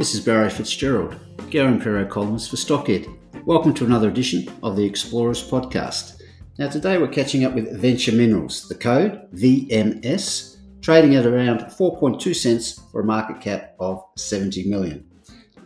This 0.00 0.14
is 0.14 0.24
Barry 0.24 0.48
Fitzgerald, 0.48 1.14
Garimpeiro 1.50 2.08
columnist 2.08 2.48
for 2.48 2.56
Stockhead. 2.56 3.14
Welcome 3.44 3.74
to 3.74 3.84
another 3.84 4.08
edition 4.08 4.50
of 4.62 4.74
the 4.74 4.82
Explorers 4.82 5.46
Podcast. 5.46 6.22
Now, 6.58 6.70
today 6.70 6.96
we're 6.96 7.08
catching 7.08 7.44
up 7.44 7.52
with 7.52 7.78
Venture 7.78 8.12
Minerals, 8.12 8.66
the 8.66 8.76
code 8.76 9.30
VMS, 9.34 10.56
trading 10.80 11.16
at 11.16 11.26
around 11.26 11.66
4.2 11.66 12.34
cents 12.34 12.80
for 12.90 13.02
a 13.02 13.04
market 13.04 13.42
cap 13.42 13.74
of 13.78 14.02
70 14.16 14.70
million. 14.70 15.04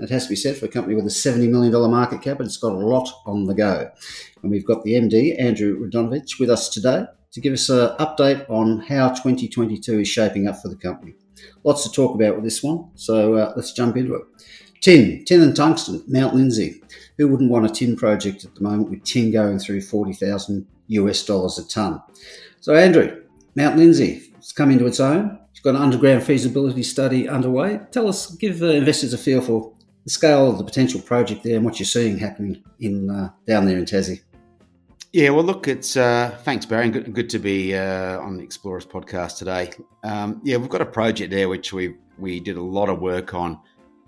It 0.01 0.11
has 0.11 0.25
to 0.25 0.31
be 0.31 0.35
said 0.35 0.57
for 0.57 0.65
a 0.65 0.69
company 0.69 0.97
with 0.97 1.07
a 1.07 1.11
$70 1.11 1.49
million 1.49 1.73
market 1.89 2.21
cap, 2.21 2.41
it's 2.41 2.57
got 2.57 2.73
a 2.73 2.87
lot 2.87 3.09
on 3.27 3.45
the 3.45 3.55
go. 3.55 3.89
And 4.43 4.51
we've 4.51 4.67
got 4.67 4.83
the 4.83 4.95
MD, 4.95 5.41
Andrew 5.41 5.79
Radonjic, 5.79 6.41
with 6.41 6.51
us 6.51 6.69
today 6.71 7.05
to 7.31 7.41
give 7.41 7.53
us 7.53 7.69
an 7.69 7.91
update 8.01 8.51
on 8.51 8.81
how 8.81 9.11
2022 9.11 10.01
is 10.01 10.09
shaping 10.09 10.49
up 10.49 10.61
for 10.61 10.71
the 10.71 10.77
company. 10.77 11.15
Lots 11.63 11.83
to 11.85 11.91
talk 11.91 12.15
about 12.15 12.35
with 12.35 12.45
this 12.45 12.63
one, 12.63 12.91
so 12.95 13.35
uh, 13.35 13.53
let's 13.57 13.73
jump 13.73 13.97
into 13.97 14.15
it. 14.15 14.23
Tin, 14.81 15.25
tin 15.25 15.41
and 15.41 15.57
tungsten, 15.57 16.03
Mount 16.07 16.35
Lindsay. 16.35 16.83
Who 17.17 17.29
wouldn't 17.29 17.51
want 17.51 17.67
a 17.67 17.69
tin 17.69 17.97
project 17.97 18.45
at 18.45 18.55
the 18.55 18.63
moment 18.63 18.91
with 18.91 19.05
tin 19.05 19.33
going 19.33 19.59
through 19.59 19.81
40,000 19.83 20.67
US 20.89 21.25
dollars 21.25 21.59
a 21.59 21.67
tonne? 21.67 22.03
So, 22.61 22.75
Andrew, 22.75 23.23
Mount 23.55 23.77
Lindsay, 23.77 24.31
it's 24.37 24.53
come 24.53 24.71
into 24.71 24.87
its 24.87 25.01
own. 25.01 25.39
It's 25.53 25.61
got 25.61 25.77
an 25.77 25.83
underground 25.83 26.25
feasibility 26.25 26.83
study 26.83 27.29
underway. 27.29 27.81
Tell 27.93 28.09
us, 28.09 28.35
give 28.35 28.63
investors 28.63 29.15
a 29.15 29.19
feel 29.19 29.41
for 29.41 29.73
the 30.05 30.11
scale 30.11 30.51
of 30.51 30.59
the 30.59 30.65
potential 30.65 31.01
project 31.01 31.45
there 31.45 31.57
and 31.57 31.65
what 31.65 31.79
you're 31.79 31.87
seeing 31.87 32.19
happening 32.19 32.63
in 32.81 33.09
uh, 33.09 33.31
down 33.47 33.65
there 33.65 33.79
in 33.79 33.85
Tassie. 33.85 34.21
Yeah, 35.15 35.31
well, 35.31 35.45
look, 35.45 35.69
it's 35.69 35.97
uh, 35.97 36.37
thanks, 36.43 36.67
Barry, 36.67 36.91
good, 36.91 37.15
good 37.15 37.31
to 37.31 37.39
be 37.39 37.73
uh, 37.73 38.19
on 38.19 38.37
the 38.37 38.43
Explorers 38.43 38.85
podcast 38.85 39.39
today. 39.39 39.71
Um, 40.03 40.41
yeah, 40.43 40.57
we've 40.57 40.69
got 40.69 40.81
a 40.81 40.87
project 40.87 41.31
there 41.31 41.49
which 41.49 41.73
we 41.73 41.95
we 42.19 42.41
did 42.41 42.57
a 42.57 42.61
lot 42.61 42.89
of 42.89 43.01
work 43.01 43.33
on 43.33 43.61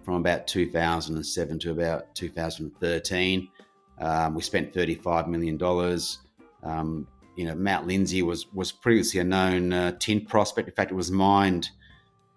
from 0.02 0.14
about 0.14 0.48
2007 0.48 1.60
to 1.60 1.70
about 1.70 2.12
2013. 2.16 3.48
Um, 4.00 4.34
we 4.34 4.42
spent 4.42 4.74
35 4.74 5.28
million 5.28 5.56
dollars. 5.56 6.18
Um, 6.64 7.06
you 7.36 7.46
know, 7.46 7.54
Mount 7.54 7.86
Lindsay 7.86 8.22
was 8.22 8.52
was 8.52 8.72
previously 8.72 9.20
a 9.20 9.24
known 9.24 9.72
uh, 9.72 9.92
tin 10.00 10.26
prospect. 10.26 10.66
In 10.66 10.74
fact, 10.74 10.90
it 10.90 10.96
was 10.96 11.12
mined 11.12 11.70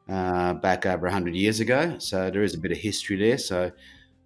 uh, 0.08 0.54
back 0.54 0.86
over 0.86 1.08
100 1.08 1.34
years 1.34 1.60
ago, 1.60 1.98
so 1.98 2.30
there 2.30 2.44
is 2.44 2.54
a 2.54 2.60
bit 2.60 2.72
of 2.72 2.78
history 2.78 3.18
there. 3.18 3.40
So 3.40 3.72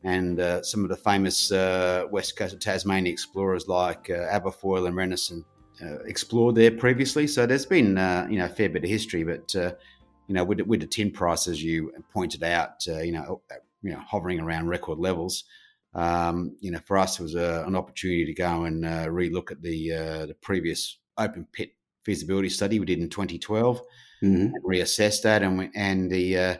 and 0.03 0.39
uh, 0.39 0.61
some 0.61 0.83
of 0.83 0.89
the 0.89 0.97
famous 0.97 1.51
uh, 1.51 2.05
west 2.11 2.35
coast 2.35 2.53
of 2.53 2.59
Tasmania 2.59 3.11
explorers 3.11 3.67
like 3.67 4.09
uh, 4.09 4.27
Aberfoyle 4.37 4.87
and 4.87 4.97
Renison 4.97 5.43
uh, 5.81 5.99
explored 6.03 6.55
there 6.55 6.71
previously. 6.71 7.25
So 7.25 7.45
there's 7.45 7.65
been 7.65 7.97
uh, 7.97 8.27
you 8.29 8.37
know 8.37 8.45
a 8.45 8.49
fair 8.49 8.69
bit 8.69 8.83
of 8.83 8.89
history, 8.89 9.23
but 9.23 9.55
uh, 9.55 9.71
you 10.27 10.35
know 10.35 10.43
with, 10.43 10.61
with 10.61 10.81
the 10.81 10.87
tin 10.87 11.11
price 11.11 11.47
as 11.47 11.63
you 11.63 11.93
pointed 12.11 12.43
out, 12.43 12.85
you 12.85 13.13
know 13.13 13.41
you 13.81 13.91
know 13.91 13.99
hovering 13.99 14.39
around 14.39 14.67
record 14.67 14.99
levels. 14.99 15.45
Um, 15.95 16.57
you 16.59 16.71
know, 16.71 16.79
for 16.79 16.97
us, 16.97 17.19
it 17.19 17.23
was 17.23 17.35
a, 17.35 17.63
an 17.67 17.75
opportunity 17.75 18.25
to 18.25 18.33
go 18.33 18.63
and 18.63 18.83
relook 18.83 19.51
at 19.51 19.61
the 19.61 19.89
the 20.27 20.35
previous 20.41 20.99
open 21.17 21.47
pit 21.53 21.71
feasibility 22.03 22.49
study 22.49 22.79
we 22.79 22.85
did 22.85 22.99
in 22.99 23.09
2012, 23.09 23.79
mm-hmm. 24.21 24.25
and 24.25 24.63
reassess 24.65 25.21
that, 25.21 25.43
and 25.43 25.57
we, 25.57 25.69
and 25.75 26.11
the 26.11 26.59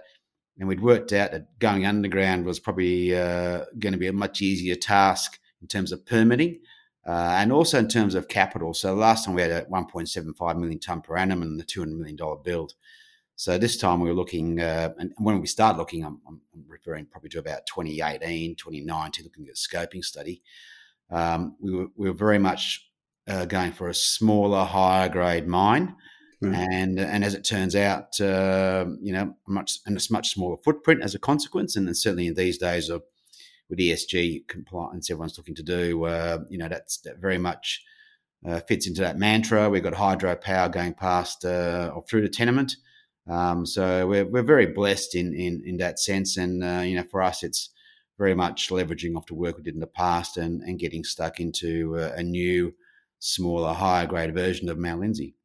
and 0.57 0.67
we'd 0.67 0.81
worked 0.81 1.13
out 1.13 1.31
that 1.31 1.59
going 1.59 1.85
underground 1.85 2.45
was 2.45 2.59
probably 2.59 3.15
uh, 3.15 3.65
going 3.79 3.93
to 3.93 3.99
be 3.99 4.07
a 4.07 4.13
much 4.13 4.41
easier 4.41 4.75
task 4.75 5.39
in 5.61 5.67
terms 5.67 5.91
of 5.91 6.05
permitting 6.05 6.59
uh, 7.05 7.35
and 7.37 7.51
also 7.51 7.79
in 7.79 7.87
terms 7.87 8.15
of 8.15 8.27
capital. 8.27 8.73
So 8.73 8.93
last 8.93 9.25
time 9.25 9.35
we 9.35 9.41
had 9.41 9.51
a 9.51 9.65
1.75 9.65 10.57
million 10.57 10.79
tonne 10.79 11.01
per 11.01 11.17
annum 11.17 11.41
and 11.41 11.59
the 11.59 11.63
200 11.63 11.97
million 11.97 12.15
dollar 12.15 12.37
build. 12.37 12.73
So 13.35 13.57
this 13.57 13.77
time 13.77 13.99
we 13.99 14.09
were 14.09 14.15
looking, 14.15 14.59
uh, 14.61 14.93
and 14.99 15.11
when 15.17 15.41
we 15.41 15.47
start 15.47 15.77
looking, 15.77 16.05
I'm, 16.05 16.21
I'm, 16.27 16.41
referring 16.67 17.05
probably 17.05 17.29
to 17.29 17.39
about 17.39 17.65
2018, 17.65 18.55
2019, 18.55 19.25
looking 19.25 19.47
at 19.47 19.51
a 19.51 19.53
scoping 19.53 20.03
study. 20.03 20.41
Um, 21.09 21.55
we, 21.59 21.71
were, 21.71 21.87
we 21.95 22.07
were 22.09 22.15
very 22.15 22.39
much 22.39 22.89
uh, 23.27 23.45
going 23.45 23.71
for 23.71 23.89
a 23.89 23.93
smaller, 23.93 24.63
higher 24.63 25.09
grade 25.09 25.47
mine. 25.47 25.95
And 26.51 26.99
and 26.99 27.23
as 27.23 27.33
it 27.33 27.43
turns 27.43 27.75
out, 27.75 28.19
uh, 28.19 28.85
you 29.01 29.13
know, 29.13 29.35
much 29.47 29.79
and 29.85 29.95
it's 29.95 30.11
much 30.11 30.33
smaller 30.33 30.57
footprint 30.57 31.03
as 31.03 31.15
a 31.15 31.19
consequence. 31.19 31.75
And 31.75 31.87
then 31.87 31.95
certainly 31.95 32.27
in 32.27 32.33
these 32.33 32.57
days 32.57 32.89
of 32.89 33.03
with 33.69 33.79
ESG 33.79 34.47
compliance, 34.47 35.09
everyone's 35.09 35.37
looking 35.37 35.55
to 35.55 35.63
do, 35.63 36.03
uh, 36.05 36.39
you 36.49 36.57
know, 36.57 36.67
that's 36.67 36.97
that 36.99 37.19
very 37.19 37.37
much 37.37 37.83
uh, 38.45 38.59
fits 38.61 38.87
into 38.87 39.01
that 39.01 39.17
mantra. 39.17 39.69
We've 39.69 39.83
got 39.83 39.93
hydropower 39.93 40.71
going 40.71 40.93
past 40.93 41.45
uh, 41.45 41.91
or 41.95 42.03
through 42.07 42.21
the 42.21 42.29
tenement. 42.29 42.75
Um, 43.29 43.65
so 43.65 44.05
we're, 44.07 44.25
we're 44.25 44.43
very 44.43 44.65
blessed 44.67 45.15
in, 45.15 45.33
in, 45.33 45.63
in 45.65 45.77
that 45.77 45.99
sense. 45.99 46.37
And, 46.37 46.63
uh, 46.63 46.81
you 46.81 46.95
know, 46.95 47.05
for 47.09 47.21
us, 47.21 47.43
it's 47.43 47.69
very 48.17 48.35
much 48.35 48.69
leveraging 48.69 49.15
off 49.15 49.27
the 49.27 49.33
work 49.33 49.57
we 49.57 49.63
did 49.63 49.73
in 49.75 49.79
the 49.79 49.87
past 49.87 50.37
and, 50.37 50.61
and 50.61 50.77
getting 50.79 51.03
stuck 51.03 51.39
into 51.39 51.95
a, 51.95 52.13
a 52.13 52.23
new, 52.23 52.73
smaller, 53.19 53.73
higher 53.73 54.05
grade 54.05 54.33
version 54.33 54.67
of 54.69 54.77
Mount 54.77 54.99
Lindsay. 54.99 55.35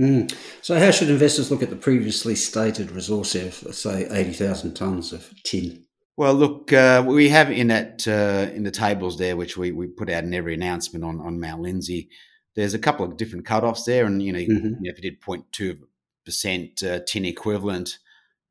Mm. 0.00 0.34
So, 0.62 0.78
how 0.78 0.90
should 0.90 1.10
investors 1.10 1.50
look 1.50 1.62
at 1.62 1.70
the 1.70 1.76
previously 1.76 2.34
stated 2.34 2.90
resource 2.90 3.34
of, 3.34 3.54
say, 3.74 4.06
80,000 4.10 4.72
tonnes 4.72 5.12
of 5.12 5.32
tin? 5.44 5.84
Well, 6.16 6.34
look, 6.34 6.72
uh, 6.72 7.04
we 7.06 7.28
have 7.30 7.50
in 7.50 7.68
that 7.68 8.06
uh, 8.06 8.52
in 8.52 8.64
the 8.64 8.70
tables 8.70 9.18
there, 9.18 9.36
which 9.36 9.56
we, 9.56 9.72
we 9.72 9.86
put 9.86 10.10
out 10.10 10.24
in 10.24 10.34
every 10.34 10.54
announcement 10.54 11.04
on, 11.04 11.20
on 11.20 11.40
Mount 11.40 11.62
Lindsay, 11.62 12.10
There's 12.54 12.74
a 12.74 12.78
couple 12.78 13.04
of 13.04 13.16
different 13.16 13.46
cutoffs 13.46 13.84
there, 13.84 14.04
and 14.04 14.22
you 14.22 14.32
know, 14.32 14.38
mm-hmm. 14.38 14.52
you 14.52 14.70
know 14.80 14.90
if 14.90 15.02
you 15.02 15.10
did 15.10 15.20
0.2 15.20 15.78
percent 16.24 16.82
uh, 16.82 17.00
tin 17.06 17.24
equivalent, 17.24 17.98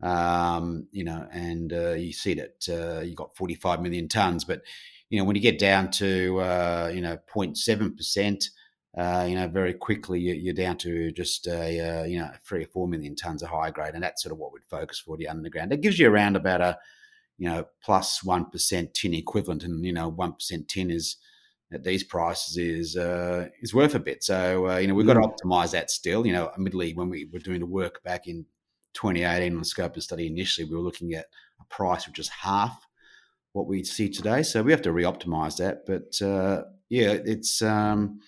um, 0.01 0.87
you 0.91 1.03
know, 1.03 1.27
and 1.31 1.71
uh, 1.71 1.91
you 1.91 2.13
see 2.13 2.33
that 2.33 2.67
uh, 2.69 3.01
you 3.01 3.15
got 3.15 3.35
45 3.35 3.81
million 3.81 4.07
tons, 4.07 4.43
but 4.43 4.61
you 5.09 5.19
know, 5.19 5.25
when 5.25 5.35
you 5.35 5.41
get 5.41 5.59
down 5.59 5.91
to 5.91 6.39
uh, 6.39 6.91
you 6.93 7.01
know 7.01 7.17
0.7 7.33 7.95
percent, 7.95 8.49
uh, 8.97 9.25
you 9.27 9.35
know, 9.35 9.47
very 9.47 9.73
quickly 9.73 10.19
you're 10.19 10.53
down 10.53 10.77
to 10.77 11.11
just 11.11 11.47
a, 11.47 11.79
uh, 11.79 12.03
you 12.03 12.19
know, 12.19 12.29
three 12.45 12.63
or 12.63 12.67
four 12.67 12.87
million 12.87 13.15
tons 13.15 13.41
of 13.41 13.49
high 13.49 13.71
grade, 13.71 13.93
and 13.93 14.03
that's 14.03 14.21
sort 14.21 14.33
of 14.33 14.37
what 14.37 14.51
we'd 14.51 14.65
focus 14.65 14.99
for 14.99 15.15
the 15.15 15.29
underground. 15.29 15.71
That 15.71 15.81
gives 15.81 15.97
you 15.97 16.09
around 16.09 16.35
about 16.35 16.61
a, 16.61 16.77
you 17.37 17.47
know, 17.47 17.65
plus 17.83 18.21
one 18.23 18.49
percent 18.49 18.93
tin 18.93 19.13
equivalent, 19.13 19.63
and 19.63 19.85
you 19.85 19.93
know, 19.93 20.09
one 20.09 20.33
percent 20.33 20.67
tin 20.67 20.91
is 20.91 21.15
at 21.73 21.83
these 21.83 22.03
prices 22.03 22.57
is 22.57 22.97
uh, 22.97 23.47
is 23.61 23.73
worth 23.73 23.95
a 23.95 23.99
bit. 23.99 24.23
So 24.23 24.69
uh, 24.69 24.77
you 24.77 24.87
know, 24.87 24.93
we've 24.93 25.07
got 25.07 25.13
to 25.13 25.21
mm. 25.21 25.33
optimize 25.33 25.71
that 25.71 25.89
still. 25.89 26.25
You 26.25 26.33
know, 26.33 26.49
admittedly, 26.53 26.93
when 26.93 27.09
we 27.09 27.29
were 27.31 27.39
doing 27.39 27.61
the 27.61 27.65
work 27.65 28.03
back 28.03 28.27
in 28.27 28.45
2018 28.93 29.53
on 29.53 29.59
the 29.59 29.65
scope 29.65 29.95
of 29.95 30.03
study 30.03 30.27
initially, 30.27 30.67
we 30.67 30.75
were 30.75 30.83
looking 30.83 31.13
at 31.13 31.27
a 31.61 31.65
price 31.73 32.07
of 32.07 32.13
just 32.13 32.29
half 32.29 32.85
what 33.53 33.67
we 33.67 33.83
see 33.83 34.09
today. 34.09 34.43
So 34.43 34.63
we 34.63 34.71
have 34.71 34.81
to 34.83 34.91
re-optimize 34.91 35.57
that. 35.57 35.85
But 35.85 36.21
uh, 36.25 36.63
yeah, 36.89 37.17
it's 37.25 37.61
um, 37.61 38.19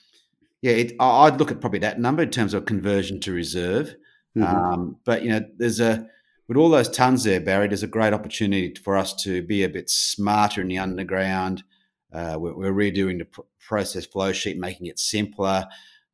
yeah, 0.64 0.72
it, 0.72 0.94
I'd 0.98 1.40
look 1.40 1.52
at 1.52 1.60
probably 1.60 1.80
that 1.80 2.00
number 2.00 2.24
in 2.24 2.30
terms 2.30 2.54
of 2.54 2.66
conversion 2.66 3.20
to 3.20 3.34
reserve. 3.34 3.96
Mm-hmm. 4.38 4.44
Um, 4.44 4.98
but 5.04 5.22
you 5.22 5.30
know, 5.30 5.42
there's 5.58 5.82
a 5.82 6.08
with 6.48 6.56
all 6.56 6.70
those 6.70 6.88
tons 6.88 7.26
there, 7.26 7.42
Barry. 7.42 7.68
There's 7.68 7.84
a 7.84 7.88
great 7.88 8.14
opportunity 8.14 8.74
for 8.82 8.96
us 8.96 9.14
to 9.24 9.44
be 9.44 9.64
a 9.64 9.70
bit 9.70 9.90
smarter 9.90 10.62
in 10.62 10.70
the 10.70 10.78
underground. 10.78 11.64
Uh, 12.14 12.38
we're, 12.40 12.56
we're, 12.56 12.72
redoing 12.72 13.18
the 13.18 13.26
pr- 13.26 13.42
process 13.60 14.06
flow 14.06 14.32
sheet, 14.32 14.58
making 14.58 14.88
it 14.88 15.00
simpler, 15.00 15.68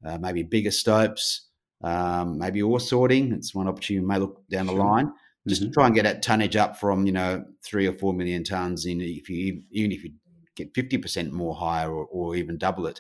uh, 0.04 0.18
maybe 0.18 0.42
bigger 0.42 0.72
stopes, 0.72 1.50
um, 1.84 2.40
maybe 2.40 2.62
ore 2.62 2.80
sorting. 2.80 3.34
It's 3.34 3.54
one 3.54 3.68
opportunity 3.68 4.02
you 4.02 4.08
may 4.08 4.18
look 4.18 4.48
down 4.50 4.66
the 4.66 4.74
line. 4.74 5.12
Just 5.48 5.62
mm-hmm. 5.62 5.74
try 5.74 5.86
and 5.86 5.96
get 5.96 6.04
that 6.04 6.24
tonnage 6.24 6.56
up 6.56 6.80
from 6.80 7.06
you 7.06 7.12
know 7.12 7.46
three 7.64 7.86
or 7.86 7.94
four 7.94 8.14
million 8.14 8.44
tons 8.44 8.88
in. 8.88 9.00
If 9.00 9.30
you 9.30 9.62
even 9.70 9.92
if 9.92 10.04
you 10.04 10.14
get 10.56 10.74
fifty 10.74 10.98
percent 10.98 11.34
more 11.34 11.54
higher 11.54 11.92
or, 11.92 12.06
or 12.06 12.36
even 12.36 12.58
double 12.58 12.88
it, 12.88 13.00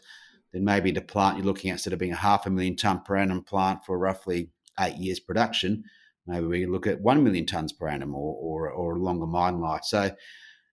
then 0.54 0.64
maybe 0.64 0.92
the 0.92 1.02
plant 1.02 1.38
you're 1.38 1.46
looking 1.46 1.70
at 1.70 1.76
instead 1.76 1.94
of 1.94 2.00
being 2.00 2.12
a 2.12 2.18
half 2.18 2.46
a 2.46 2.50
million 2.50 2.76
ton 2.76 3.02
per 3.02 3.18
annum 3.18 3.44
plant 3.44 3.86
for 3.86 3.98
roughly 3.98 4.50
eight 4.80 4.96
years 4.96 5.20
production, 5.20 5.84
maybe 6.26 6.46
we 6.46 6.66
look 6.66 6.88
at 6.88 7.02
one 7.02 7.24
million 7.24 7.46
tons 7.46 7.74
per 7.74 7.88
annum 7.88 8.16
or, 8.16 8.36
or, 8.36 8.72
or 8.72 8.96
a 8.96 9.00
longer 9.00 9.28
mine 9.28 9.60
life. 9.60 9.84
So 9.84 10.12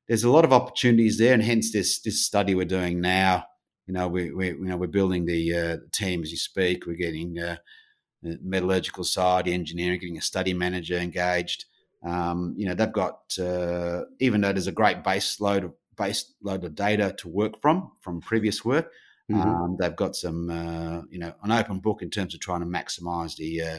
there's 0.08 0.24
a 0.24 0.30
lot 0.30 0.44
of 0.44 0.52
opportunities 0.52 1.18
there, 1.18 1.34
and 1.34 1.42
hence 1.42 1.72
this 1.72 2.00
this 2.00 2.24
study 2.24 2.54
we're 2.54 2.64
doing 2.64 3.00
now. 3.00 3.44
You 3.86 3.94
know, 3.94 4.08
we, 4.08 4.30
we 4.32 4.48
you 4.48 4.64
know 4.64 4.76
we're 4.76 4.86
building 4.86 5.26
the, 5.26 5.54
uh, 5.54 5.76
team 5.92 6.22
as 6.22 6.30
you 6.30 6.38
speak. 6.38 6.86
We're 6.86 6.96
getting 6.96 7.38
uh, 7.38 7.56
the 8.22 8.38
metallurgical 8.42 9.04
side, 9.04 9.48
engineering, 9.48 10.00
getting 10.00 10.18
a 10.18 10.22
study 10.22 10.54
manager 10.54 10.96
engaged. 10.96 11.64
Um, 12.04 12.54
you 12.56 12.66
know, 12.66 12.74
they've 12.74 12.92
got 12.92 13.20
uh, 13.38 14.02
even 14.20 14.40
though 14.40 14.52
there's 14.52 14.66
a 14.66 14.72
great 14.72 15.02
base 15.02 15.40
load 15.40 15.64
of 15.64 15.72
base 15.96 16.32
load 16.42 16.64
of 16.64 16.74
data 16.74 17.14
to 17.18 17.28
work 17.28 17.60
from 17.60 17.92
from 18.00 18.20
previous 18.20 18.64
work. 18.64 18.92
Mm-hmm. 19.30 19.40
Um, 19.40 19.76
they've 19.78 19.96
got 19.96 20.14
some, 20.14 20.50
uh, 20.50 21.02
you 21.10 21.18
know, 21.18 21.34
an 21.42 21.52
open 21.52 21.80
book 21.80 22.02
in 22.02 22.10
terms 22.10 22.34
of 22.34 22.40
trying 22.40 22.60
to 22.60 22.66
maximise 22.66 23.36
the, 23.36 23.62
uh, 23.62 23.78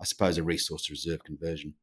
I 0.00 0.04
suppose, 0.04 0.38
a 0.38 0.42
resource 0.42 0.86
to 0.86 0.92
reserve 0.92 1.24
conversion. 1.24 1.74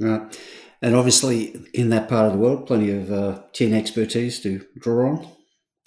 Right, 0.00 0.40
and 0.82 0.96
obviously 0.96 1.56
in 1.72 1.90
that 1.90 2.08
part 2.08 2.26
of 2.26 2.32
the 2.32 2.38
world, 2.38 2.66
plenty 2.66 2.90
of 2.90 3.12
uh, 3.12 3.42
tin 3.52 3.72
expertise 3.72 4.40
to 4.40 4.64
draw 4.78 5.10
on. 5.10 5.28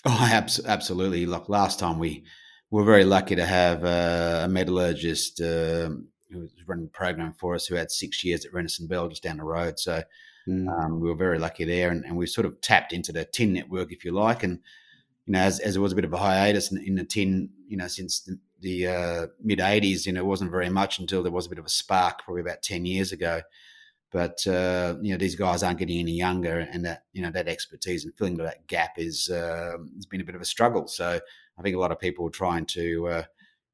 Oh, 0.06 0.30
absolutely! 0.66 1.26
Look, 1.26 1.50
last 1.50 1.80
time 1.80 2.00
we 2.00 2.24
were 2.72 2.86
very 2.86 3.04
lucky 3.04 3.36
to 3.36 3.46
have 3.46 3.84
uh, 3.84 4.42
a 4.46 4.48
metallurgist 4.48 5.42
um, 5.42 6.08
who 6.32 6.40
was 6.40 6.52
running 6.68 6.86
the 6.86 6.92
program 6.92 7.34
for 7.34 7.56
us, 7.56 7.66
who 7.66 7.76
had 7.76 7.92
six 7.92 8.24
years 8.24 8.46
at 8.46 8.52
Renison 8.52 8.88
Bell 8.88 9.08
just 9.08 9.24
down 9.24 9.38
the 9.38 9.44
road. 9.44 9.80
So 9.80 10.04
mm. 10.48 10.68
um, 10.68 11.00
we 11.00 11.10
were 11.10 11.16
very 11.16 11.40
lucky 11.40 11.66
there, 11.66 11.90
and, 11.90 12.06
and, 12.06 12.16
we 12.16 12.28
sort 12.28 12.46
of 12.46 12.60
tapped 12.62 12.94
into 12.94 13.12
the 13.12 13.26
tin 13.26 13.54
network, 13.54 13.92
if 13.92 14.04
you 14.06 14.12
like. 14.12 14.44
And 14.44 14.60
you 15.28 15.34
know, 15.34 15.40
as, 15.40 15.60
as 15.60 15.76
it 15.76 15.80
was 15.80 15.92
a 15.92 15.96
bit 15.96 16.06
of 16.06 16.14
a 16.14 16.18
hiatus 16.18 16.72
in, 16.72 16.78
in 16.80 16.96
the 16.96 17.04
tin, 17.04 17.50
you 17.68 17.76
know, 17.76 17.88
since 17.88 18.22
the, 18.22 18.40
the 18.62 18.88
uh, 18.88 19.28
mid 19.44 19.60
'80s, 19.60 20.06
you 20.06 20.14
know, 20.14 20.22
it 20.22 20.26
wasn't 20.26 20.52
very 20.52 20.70
much 20.70 21.00
until 21.00 21.22
there 21.22 21.32
was 21.32 21.46
a 21.46 21.50
bit 21.50 21.60
of 21.60 21.66
a 21.66 21.70
spark, 21.70 22.24
probably 22.24 22.42
about 22.42 22.64
ten 22.64 22.86
years 22.86 23.12
ago. 23.12 23.42
But 24.10 24.48
uh, 24.48 24.96
you 25.02 25.12
know, 25.12 25.18
these 25.18 25.36
guys 25.36 25.64
aren't 25.64 25.80
getting 25.80 26.00
any 26.00 26.14
younger, 26.14 26.60
and 26.60 26.86
that 26.86 27.04
you 27.12 27.22
know 27.22 27.32
that 27.32 27.50
expertise 27.50 28.06
and 28.06 28.16
filling 28.18 28.38
that 28.38 28.68
gap 28.68 28.92
is 28.96 29.30
uh, 29.30 29.74
has 29.96 30.06
been 30.06 30.22
a 30.22 30.26
bit 30.26 30.36
of 30.36 30.42
a 30.42 30.46
struggle. 30.46 30.88
So 30.88 31.20
I 31.58 31.62
think 31.62 31.76
a 31.76 31.80
lot 31.80 31.92
of 31.92 32.00
people 32.00 32.26
are 32.26 32.32
trying 32.32 32.66
to 32.68 33.08
uh, 33.08 33.24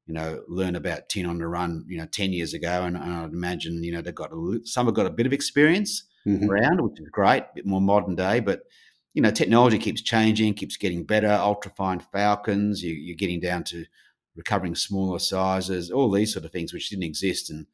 you 0.06 0.12
know, 0.12 0.42
learn 0.48 0.76
about 0.76 1.08
tin 1.08 1.24
on 1.24 1.38
the 1.38 1.46
run, 1.46 1.84
you 1.88 1.96
know, 1.96 2.04
10 2.06 2.32
years 2.32 2.52
ago. 2.52 2.82
And, 2.82 2.96
and 2.96 3.12
I'd 3.12 3.32
imagine, 3.32 3.82
you 3.82 3.92
know, 3.92 4.02
they've 4.02 4.14
got 4.14 4.32
a, 4.32 4.60
some 4.64 4.86
have 4.86 4.94
got 4.94 5.06
a 5.06 5.10
bit 5.10 5.24
of 5.24 5.32
experience 5.32 6.04
mm-hmm. 6.26 6.50
around, 6.50 6.82
which 6.82 7.00
is 7.00 7.08
great, 7.10 7.42
a 7.42 7.48
bit 7.54 7.66
more 7.66 7.80
modern 7.80 8.14
day. 8.14 8.40
But, 8.40 8.64
you 9.14 9.22
know, 9.22 9.30
technology 9.30 9.78
keeps 9.78 10.02
changing, 10.02 10.54
keeps 10.54 10.76
getting 10.76 11.04
better. 11.04 11.28
Ultrafine 11.28 12.02
falcons, 12.12 12.82
you, 12.82 13.14
are 13.14 13.16
getting 13.16 13.40
down 13.40 13.62
to 13.64 13.86
recovering 14.34 14.74
smaller 14.74 15.20
sizes, 15.20 15.90
all 15.90 16.10
these 16.10 16.32
sort 16.32 16.44
of 16.44 16.50
things, 16.50 16.72
which 16.72 16.90
didn't 16.90 17.04
exist 17.04 17.48
and 17.50 17.66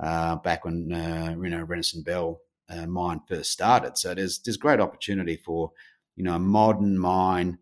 uh, 0.00 0.36
back 0.36 0.64
when, 0.64 0.92
uh, 0.92 1.34
you 1.42 1.50
know, 1.50 1.66
Renison 1.66 2.04
Bell 2.04 2.40
uh, 2.68 2.86
mine 2.86 3.20
first 3.28 3.50
started. 3.50 3.98
So 3.98 4.14
there's, 4.14 4.38
there's 4.38 4.56
great 4.56 4.80
opportunity 4.80 5.36
for, 5.36 5.72
you 6.14 6.22
know, 6.22 6.36
a 6.36 6.38
modern 6.38 6.96
mine 6.96 7.58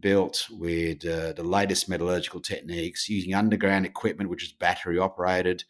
built 0.00 0.48
with 0.50 1.06
uh, 1.06 1.34
the 1.34 1.44
latest 1.44 1.88
metallurgical 1.88 2.40
techniques, 2.40 3.08
using 3.08 3.34
underground 3.34 3.86
equipment, 3.86 4.28
which 4.28 4.42
is 4.42 4.52
battery 4.52 4.98
operated, 4.98 5.62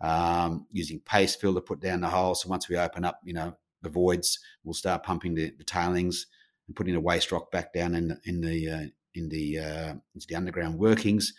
um, 0.00 0.66
using 0.70 1.00
paste 1.00 1.40
fill 1.40 1.54
to 1.54 1.60
put 1.60 1.80
down 1.80 2.02
the 2.02 2.08
hole. 2.08 2.36
So 2.36 2.48
once 2.48 2.68
we 2.68 2.76
open 2.76 3.04
up, 3.04 3.18
you 3.24 3.32
know, 3.32 3.56
the 3.82 3.88
voids, 3.88 4.38
we'll 4.62 4.74
start 4.74 5.02
pumping 5.02 5.34
the, 5.34 5.52
the 5.58 5.64
tailings 5.64 6.26
and 6.66 6.76
putting 6.76 6.94
the 6.94 7.00
waste 7.00 7.32
rock 7.32 7.50
back 7.50 7.72
down 7.72 7.94
in 7.94 8.18
in 8.24 8.40
the 8.40 8.70
uh, 8.70 8.86
in 9.14 9.28
the 9.28 9.58
uh, 9.58 9.94
into 10.14 10.26
the 10.28 10.34
underground 10.34 10.78
workings. 10.78 11.32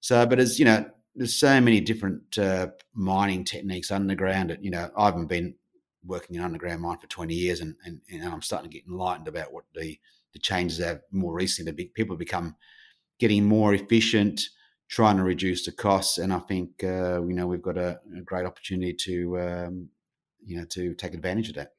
So, 0.00 0.24
but 0.26 0.38
as 0.38 0.58
you 0.58 0.64
know, 0.64 0.86
there's 1.14 1.38
so 1.38 1.60
many 1.60 1.80
different 1.80 2.38
uh, 2.38 2.68
mining 2.94 3.44
techniques 3.44 3.90
underground. 3.90 4.50
That, 4.50 4.64
you 4.64 4.70
know, 4.70 4.90
I 4.96 5.06
haven't 5.06 5.26
been 5.26 5.54
working 6.04 6.36
in 6.36 6.42
underground 6.42 6.80
mine 6.80 6.98
for 6.98 7.06
20 7.08 7.34
years, 7.34 7.60
and, 7.60 7.76
and, 7.84 8.00
and 8.10 8.24
I'm 8.24 8.42
starting 8.42 8.70
to 8.70 8.74
get 8.74 8.86
enlightened 8.86 9.28
about 9.28 9.52
what 9.52 9.64
the 9.74 9.98
the 10.32 10.38
changes 10.38 10.78
that 10.78 11.02
more 11.10 11.34
recently, 11.34 11.72
the 11.72 11.86
people 11.86 12.16
become 12.16 12.54
getting 13.18 13.44
more 13.44 13.74
efficient, 13.74 14.40
trying 14.88 15.16
to 15.16 15.24
reduce 15.24 15.64
the 15.64 15.72
costs, 15.72 16.18
and 16.18 16.32
I 16.32 16.38
think 16.38 16.82
uh, 16.84 17.22
you 17.22 17.34
know 17.34 17.46
we've 17.46 17.62
got 17.62 17.76
a, 17.76 18.00
a 18.16 18.20
great 18.22 18.46
opportunity 18.46 18.94
to 18.94 19.40
um, 19.40 19.88
you 20.44 20.58
know 20.58 20.64
to 20.66 20.94
take 20.94 21.14
advantage 21.14 21.48
of 21.48 21.56
that. 21.56 21.72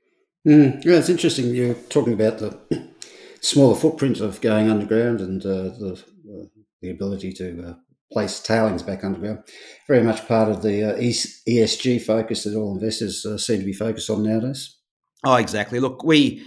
Mm, 0.47 0.83
yeah, 0.83 0.97
it's 0.97 1.09
interesting. 1.09 1.53
You're 1.53 1.75
talking 1.75 2.13
about 2.13 2.39
the 2.39 2.59
smaller 3.41 3.75
footprint 3.75 4.19
of 4.19 4.41
going 4.41 4.69
underground 4.69 5.21
and 5.21 5.45
uh, 5.45 5.69
the 5.77 6.03
uh, 6.27 6.45
the 6.81 6.89
ability 6.89 7.31
to 7.33 7.63
uh, 7.63 7.73
place 8.11 8.39
tailings 8.39 8.83
back 8.83 9.03
underground. 9.03 9.43
Very 9.87 10.03
much 10.03 10.27
part 10.27 10.49
of 10.49 10.63
the 10.63 10.93
uh, 10.93 10.97
ESG 10.97 12.01
focus 12.01 12.43
that 12.43 12.55
all 12.55 12.73
investors 12.73 13.25
uh, 13.25 13.37
seem 13.37 13.59
to 13.59 13.65
be 13.65 13.73
focused 13.73 14.09
on 14.09 14.23
nowadays. 14.23 14.77
Oh, 15.23 15.35
exactly. 15.35 15.79
Look, 15.79 16.03
we 16.03 16.43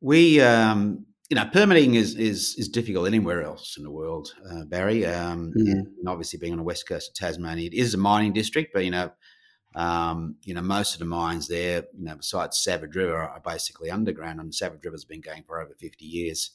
we 0.00 0.40
um, 0.42 1.06
you 1.28 1.36
know, 1.36 1.44
permitting 1.52 1.94
is 1.94 2.14
is 2.14 2.54
is 2.58 2.68
difficult 2.68 3.06
anywhere 3.06 3.42
else 3.42 3.76
in 3.76 3.84
the 3.84 3.90
world, 3.90 4.32
uh, 4.50 4.64
Barry. 4.64 5.04
Um, 5.04 5.52
mm-hmm. 5.56 5.70
and 5.70 6.08
obviously, 6.08 6.38
being 6.38 6.52
on 6.52 6.58
the 6.58 6.64
west 6.64 6.88
coast 6.88 7.10
of 7.10 7.14
Tasmania, 7.14 7.66
it 7.66 7.74
is 7.74 7.94
a 7.94 7.98
mining 7.98 8.32
district, 8.32 8.72
but 8.72 8.84
you 8.84 8.90
know, 8.90 9.10
um, 9.74 10.36
you 10.44 10.54
know, 10.54 10.62
most 10.62 10.94
of 10.94 10.98
the 10.98 11.04
mines 11.04 11.48
there, 11.48 11.84
you 11.96 12.04
know, 12.04 12.16
besides 12.16 12.58
Savage 12.58 12.96
River, 12.96 13.16
are 13.16 13.40
basically 13.40 13.90
underground, 13.90 14.40
and 14.40 14.54
Savage 14.54 14.84
River's 14.84 15.04
been 15.04 15.20
going 15.20 15.44
for 15.46 15.60
over 15.60 15.74
fifty 15.78 16.06
years. 16.06 16.50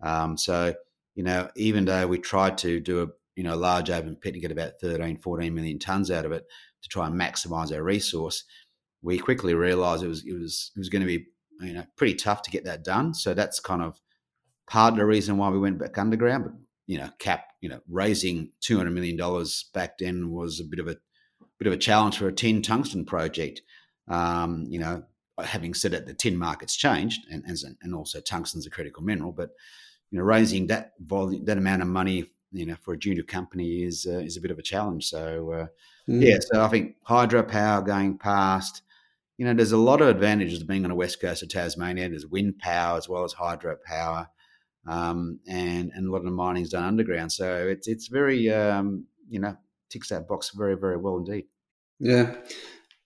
Um, 0.00 0.36
so, 0.36 0.74
you 1.14 1.22
know, 1.22 1.48
even 1.56 1.84
though 1.84 2.06
we 2.06 2.18
tried 2.18 2.58
to 2.58 2.80
do 2.80 3.02
a 3.02 3.08
you 3.36 3.42
know 3.42 3.56
large 3.56 3.90
open 3.90 4.16
pit 4.16 4.34
to 4.34 4.40
get 4.40 4.52
about 4.52 4.80
13, 4.80 5.16
14 5.18 5.54
million 5.54 5.78
tons 5.78 6.10
out 6.10 6.24
of 6.24 6.32
it 6.32 6.44
to 6.82 6.88
try 6.88 7.06
and 7.06 7.20
maximise 7.20 7.74
our 7.74 7.82
resource, 7.82 8.44
we 9.02 9.18
quickly 9.18 9.54
realised 9.54 10.02
it 10.02 10.08
was 10.08 10.24
it 10.24 10.34
was 10.34 10.70
it 10.76 10.78
was 10.78 10.88
going 10.88 11.02
to 11.02 11.06
be 11.06 11.26
you 11.60 11.72
know 11.72 11.84
pretty 11.96 12.14
tough 12.14 12.42
to 12.42 12.50
get 12.50 12.64
that 12.64 12.84
done. 12.84 13.14
So 13.14 13.34
that's 13.34 13.60
kind 13.60 13.82
of 13.82 14.00
part 14.66 14.94
of 14.94 14.98
the 14.98 15.06
reason 15.06 15.36
why 15.36 15.50
we 15.50 15.58
went 15.58 15.78
back 15.78 15.98
underground. 15.98 16.44
But 16.44 16.54
you 16.86 16.98
know, 16.98 17.10
cap, 17.18 17.46
you 17.60 17.68
know, 17.68 17.80
raising 17.88 18.52
two 18.60 18.76
hundred 18.76 18.92
million 18.92 19.16
dollars 19.16 19.68
back 19.74 19.98
then 19.98 20.30
was 20.30 20.60
a 20.60 20.64
bit 20.64 20.80
of 20.80 20.88
a 20.88 20.96
bit 21.64 21.72
of 21.72 21.78
a 21.78 21.82
challenge 21.82 22.18
for 22.18 22.28
a 22.28 22.32
tin 22.32 22.62
tungsten 22.62 23.04
project. 23.04 23.62
Um, 24.08 24.66
you 24.68 24.78
know, 24.78 25.04
having 25.42 25.74
said 25.74 25.94
it, 25.94 26.06
the 26.06 26.14
tin 26.14 26.36
market's 26.36 26.76
changed, 26.76 27.22
and 27.30 27.44
and 27.82 27.94
also 27.94 28.20
tungsten's 28.20 28.66
a 28.66 28.70
critical 28.70 29.02
mineral. 29.02 29.32
But 29.32 29.50
you 30.10 30.18
know, 30.18 30.24
raising 30.24 30.66
that 30.68 30.92
volume, 31.00 31.44
that 31.46 31.58
amount 31.58 31.82
of 31.82 31.88
money, 31.88 32.26
you 32.52 32.66
know, 32.66 32.76
for 32.82 32.94
a 32.94 32.98
junior 32.98 33.22
company 33.22 33.82
is 33.82 34.06
uh, 34.08 34.18
is 34.18 34.36
a 34.36 34.40
bit 34.40 34.50
of 34.50 34.58
a 34.58 34.62
challenge. 34.62 35.06
So 35.06 35.52
uh, 35.52 35.66
mm. 36.10 36.22
yeah, 36.22 36.38
so 36.40 36.62
I 36.62 36.68
think 36.68 36.96
hydropower 37.08 37.84
going 37.84 38.18
past. 38.18 38.82
You 39.36 39.44
know, 39.44 39.54
there's 39.54 39.72
a 39.72 39.76
lot 39.76 40.00
of 40.00 40.06
advantages 40.06 40.60
of 40.60 40.68
being 40.68 40.84
on 40.84 40.90
the 40.90 40.94
west 40.94 41.20
coast 41.20 41.42
of 41.42 41.48
Tasmania. 41.48 42.08
There's 42.08 42.26
wind 42.26 42.58
power 42.58 42.96
as 42.96 43.08
well 43.08 43.24
as 43.24 43.34
hydropower 43.34 44.28
um, 44.86 45.40
and 45.46 45.90
and 45.94 46.06
a 46.06 46.10
lot 46.10 46.18
of 46.18 46.24
the 46.24 46.30
mining 46.30 46.62
is 46.62 46.70
done 46.70 46.84
underground. 46.84 47.32
So 47.32 47.66
it's 47.68 47.88
it's 47.88 48.08
very 48.08 48.50
um, 48.50 49.06
you 49.28 49.40
know 49.40 49.56
ticks 49.90 50.08
that 50.08 50.28
box 50.28 50.50
very 50.50 50.76
very 50.76 50.96
well 50.96 51.18
indeed. 51.18 51.46
Yeah, 52.04 52.34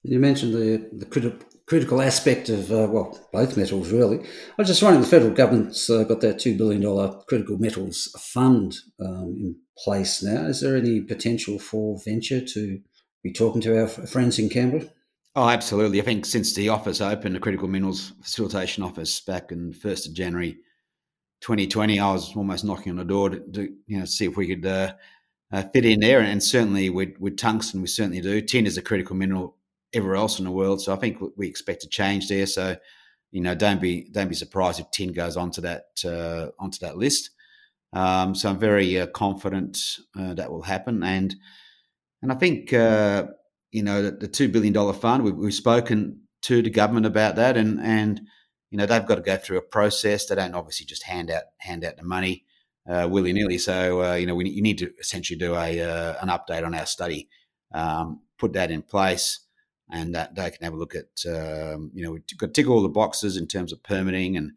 you 0.03 0.19
mentioned 0.19 0.55
the 0.55 0.89
the 0.93 1.07
critical 1.07 1.39
critical 1.67 2.03
aspect 2.03 2.49
of 2.49 2.73
uh, 2.73 2.89
well 2.91 3.17
both 3.33 3.57
metals 3.57 3.93
really. 3.93 4.19
I 4.19 4.55
was 4.59 4.67
just 4.67 4.83
wondering 4.83 5.03
the 5.03 5.09
federal 5.09 5.31
government's 5.31 5.89
uh, 5.89 6.03
got 6.03 6.21
that 6.23 6.41
two 6.41 6.59
billion 6.59 6.83
dollar 6.83 7.23
critical 7.29 7.59
metals 7.59 8.13
fund 8.19 8.75
um, 9.01 9.37
in 9.39 9.57
place 9.85 10.21
now. 10.21 10.47
Is 10.47 10.63
there 10.63 10.77
any 10.77 11.01
potential 11.01 11.61
for 11.61 12.01
venture 12.05 12.45
to 12.45 12.81
be 13.23 13.33
talking 13.33 13.61
to 13.63 13.81
our 13.81 13.87
friends 13.87 14.37
in 14.41 14.49
Canberra? 14.49 14.89
Oh, 15.37 15.49
absolutely. 15.49 16.01
I 16.01 16.05
think 16.05 16.27
since 16.27 16.53
the 16.55 16.71
office 16.71 17.01
opened, 17.01 17.37
the 17.37 17.41
Critical 17.41 17.69
Minerals 17.69 18.13
Facilitation 18.21 18.83
Office 18.83 19.21
back 19.21 19.53
in 19.53 19.73
1st 19.73 20.09
of 20.09 20.15
January 20.15 20.59
2020, 21.43 22.01
I 22.01 22.13
was 22.13 22.35
almost 22.35 22.65
knocking 22.65 22.91
on 22.91 22.97
the 22.97 23.05
door 23.05 23.31
to, 23.31 23.39
to 23.39 23.69
you 23.87 24.01
know 24.01 24.05
see 24.05 24.25
if 24.25 24.37
we 24.37 24.49
could 24.49 24.67
uh, 24.67 24.95
uh, 25.53 25.63
fit 25.73 25.85
in 25.85 26.01
there. 26.01 26.21
And 26.21 26.43
certainly 26.43 26.91
with, 26.91 27.17
with 27.19 27.37
tungsten, 27.37 27.81
we 27.81 27.87
certainly 27.87 28.21
do. 28.21 28.41
Tin 28.41 28.67
is 28.67 28.77
a 28.77 28.83
critical 28.83 29.17
mineral 29.17 29.57
everywhere 29.93 30.17
else 30.17 30.39
in 30.39 30.45
the 30.45 30.51
world, 30.51 30.83
so 30.83 30.93
I 30.93 30.97
think 30.97 31.19
we 31.37 31.49
expect 31.49 31.85
a 31.85 31.89
change 31.89 32.29
there. 32.29 32.47
So 32.47 32.77
you 33.31 33.41
know, 33.41 33.55
don't 33.55 33.81
be 33.81 34.09
don't 34.11 34.29
be 34.29 34.35
surprised 34.35 34.81
if 34.81 34.91
tin 34.91 35.13
goes 35.13 35.37
onto 35.37 35.61
that 35.63 35.87
uh, 36.05 36.49
onto 36.59 36.79
that 36.81 36.97
list. 36.97 37.31
Um, 37.93 38.35
so 38.35 38.51
I'm 38.51 38.59
very 38.59 39.01
uh, 39.01 39.07
confident 39.09 39.79
uh, 40.19 40.35
that 40.35 40.51
will 40.51 40.63
happen, 40.63 41.03
and 41.03 41.35
and 42.23 42.33
I 42.33 42.35
think 42.37 42.73
uh, 42.73 43.27
you 43.71 43.83
know 43.83 44.03
the, 44.03 44.13
the 44.13 44.29
two 44.29 44.49
billion 44.49 44.73
dollar 44.73 44.95
fund. 44.95 45.25
We've, 45.25 45.37
we've 45.37 45.55
spoken 45.55 46.23
to 46.43 46.63
the 46.63 46.71
government 46.71 47.07
about 47.07 47.37
that, 47.37 47.57
and 47.57 47.81
and 47.81 48.21
you 48.71 48.79
know 48.79 48.87
they've 48.87 49.07
got 49.07 49.17
to 49.17 49.23
go 49.23 49.37
through 49.37 49.59
a 49.59 49.63
process. 49.63 50.27
They 50.27 50.35
don't 50.35 50.55
obviously 50.55 50.87
just 50.87 51.03
hand 51.03 51.31
out 51.31 51.45
hand 51.59 51.85
out 51.85 51.97
the 51.97 52.05
money 52.05 52.45
uh, 52.89 53.09
willy 53.11 53.33
nilly. 53.33 53.59
So 53.59 54.03
uh, 54.03 54.15
you 54.15 54.27
know 54.27 54.35
we 54.35 54.49
you 54.49 54.63
need 54.63 54.79
to 54.79 54.91
essentially 54.99 55.39
do 55.39 55.55
a 55.55 55.81
uh, 55.81 56.15
an 56.21 56.29
update 56.29 56.65
on 56.65 56.75
our 56.75 56.87
study, 56.87 57.29
um, 57.75 58.21
put 58.39 58.53
that 58.55 58.71
in 58.71 58.83
place, 58.83 59.41
and 59.91 60.15
that 60.15 60.35
they 60.35 60.51
can 60.51 60.65
have 60.65 60.73
a 60.73 60.77
look 60.77 60.95
at 60.95 61.07
um, 61.27 61.91
you 61.95 62.05
know 62.05 62.13
we've 62.13 62.27
got 62.39 62.47
to 62.49 62.53
tick 62.53 62.69
all 62.69 62.83
the 62.83 62.89
boxes 62.89 63.37
in 63.37 63.47
terms 63.47 63.73
of 63.73 63.83
permitting 63.83 64.37
and 64.37 64.53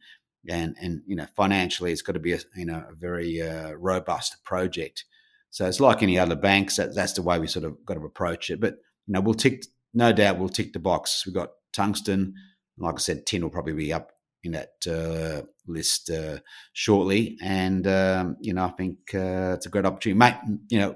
and 0.50 0.76
and 0.82 1.02
you 1.06 1.16
know 1.16 1.28
financially 1.36 1.92
it's 1.92 2.02
got 2.02 2.14
to 2.14 2.20
be 2.20 2.34
a 2.34 2.40
you 2.56 2.66
know 2.66 2.84
a 2.90 2.96
very 2.96 3.42
uh, 3.42 3.74
robust 3.74 4.44
project. 4.44 5.06
So 5.50 5.66
it's 5.68 5.82
like 5.82 6.02
any 6.02 6.18
other 6.18 6.38
banks. 6.38 6.78
That, 6.78 6.96
that's 6.96 7.14
the 7.14 7.22
way 7.22 7.38
we 7.38 7.48
sort 7.48 7.66
of 7.66 7.86
got 7.86 7.96
to 7.96 8.06
approach 8.06 8.50
it. 8.50 8.62
But 8.62 8.76
you 9.08 9.14
know 9.14 9.22
we'll 9.22 9.34
tick 9.34 9.66
no 9.94 10.14
doubt 10.14 10.40
we'll 10.40 10.50
tick 10.50 10.74
the 10.74 10.80
box. 10.80 11.26
We've 11.26 11.36
got 11.36 11.52
tungsten 11.74 12.36
like 12.82 12.96
I 12.96 12.98
said, 12.98 13.26
tin 13.26 13.44
will 13.44 13.50
probably 13.50 13.74
be 13.74 13.94
up 13.94 14.12
in 14.44 14.54
that 14.54 14.74
uh, 14.88 15.46
list 15.68 16.10
uh, 16.10 16.40
shortly. 16.74 17.38
And 17.42 17.88
um, 17.88 18.38
you 18.40 18.54
know, 18.54 18.66
I 18.66 18.72
think 18.72 18.98
uh, 19.14 19.54
it's 19.56 19.66
a 19.66 19.70
great 19.70 19.86
opportunity. 19.86 20.18
Mate, 20.18 20.36
you 20.70 20.80
know, 20.80 20.96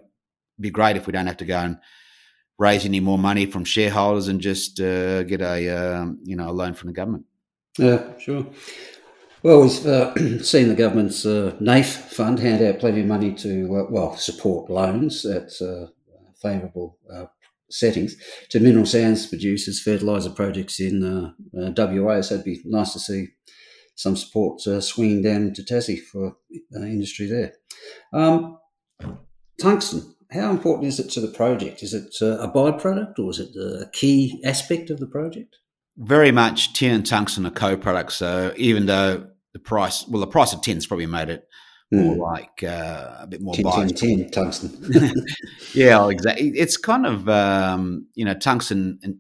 be 0.60 0.70
great 0.70 0.96
if 0.96 1.08
we 1.08 1.14
don't 1.14 1.28
have 1.28 1.38
to 1.38 1.46
go 1.46 1.58
and 1.58 1.78
raise 2.58 2.86
any 2.86 3.00
more 3.00 3.18
money 3.18 3.46
from 3.46 3.66
shareholders 3.66 4.28
and 4.28 4.40
just 4.40 4.80
uh, 4.80 5.24
get 5.24 5.42
a 5.42 5.70
um, 5.70 6.20
you 6.24 6.36
know 6.36 6.50
a 6.50 6.52
loan 6.52 6.74
from 6.74 6.88
the 6.88 6.94
government. 6.94 7.26
Yeah, 7.78 8.18
sure. 8.18 8.46
Well, 9.44 9.62
we've 9.62 9.86
uh, 9.86 10.16
seen 10.44 10.70
the 10.70 10.76
government's 10.76 11.26
uh, 11.26 11.56
NAIF 11.62 11.86
fund 11.86 12.40
hand 12.40 12.64
out 12.64 12.80
plenty 12.80 13.02
of 13.02 13.08
money 13.08 13.34
to 13.36 13.88
well 13.90 14.16
support 14.18 14.70
loans 14.70 15.26
at 15.26 15.52
favourable 16.42 16.98
settings 17.70 18.16
to 18.50 18.60
mineral 18.60 18.86
sands 18.86 19.28
producers, 19.28 19.82
fertiliser 19.82 20.30
projects 20.30 20.80
in 20.80 21.04
uh, 21.04 21.72
WA. 21.76 22.22
So 22.22 22.36
it'd 22.36 22.46
be 22.46 22.62
nice 22.66 22.94
to 22.94 23.00
see 23.00 23.28
some 23.96 24.16
support 24.16 24.62
swinging 24.62 25.22
down 25.22 25.54
to 25.54 25.64
Tassie 25.64 26.00
for 26.00 26.36
industry 26.74 27.28
there. 27.28 27.54
Um, 28.14 28.60
tungsten 29.60 30.16
how 30.32 30.52
important 30.52 30.88
is 30.88 31.00
it 31.00 31.10
to 31.12 31.22
the 31.22 31.28
project? 31.28 31.84
Is 31.84 31.94
it 31.94 32.16
uh, 32.22 32.40
a 32.40 32.52
byproduct 32.52 33.20
or 33.20 33.30
is 33.32 33.40
it 33.40 33.56
a 33.56 33.90
key 33.92 34.42
aspect 34.44 34.90
of 34.90 35.00
the 35.00 35.08
project? 35.08 35.56
Very 35.98 36.32
much 36.32 36.74
tin 36.74 36.94
and 36.94 37.06
tungsten 37.06 37.46
are 37.46 37.52
co-products. 37.52 38.16
So 38.16 38.54
even 38.58 38.86
though 38.86 39.28
the 39.54 39.60
price, 39.60 40.06
well, 40.08 40.20
the 40.20 40.28
price 40.28 40.54
of 40.54 40.62
tin's 40.62 40.88
probably 40.88 41.06
made 41.06 41.30
it 41.30 41.48
more 41.92 42.16
mm. 42.16 42.20
like 42.20 42.64
uh, 42.64 43.18
a 43.20 43.28
bit 43.28 43.42
more 43.42 43.54
tin, 43.54 43.66
tin, 43.66 43.90
tin, 43.90 44.32
tungsten. 44.32 44.72
yeah, 45.74 46.08
exactly. 46.10 46.50
It's 46.50 46.78
kind 46.78 47.06
of 47.06 47.30
um, 47.30 48.08
you 48.16 48.26
know 48.26 48.34
tungsten 48.34 49.00
and 49.04 49.18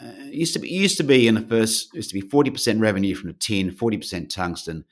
uh, 0.00 0.24
used 0.30 0.54
to 0.54 0.58
be 0.58 0.68
used 0.68 0.96
to 0.98 1.04
be 1.04 1.26
in 1.28 1.34
the 1.34 1.40
first 1.40 1.94
used 1.94 2.10
to 2.10 2.14
be 2.14 2.20
forty 2.20 2.50
percent 2.50 2.80
revenue 2.80 3.14
from 3.14 3.28
the 3.28 3.34
tin, 3.34 3.70
forty 3.70 3.96
percent 3.96 4.30
tungsten, 4.30 4.84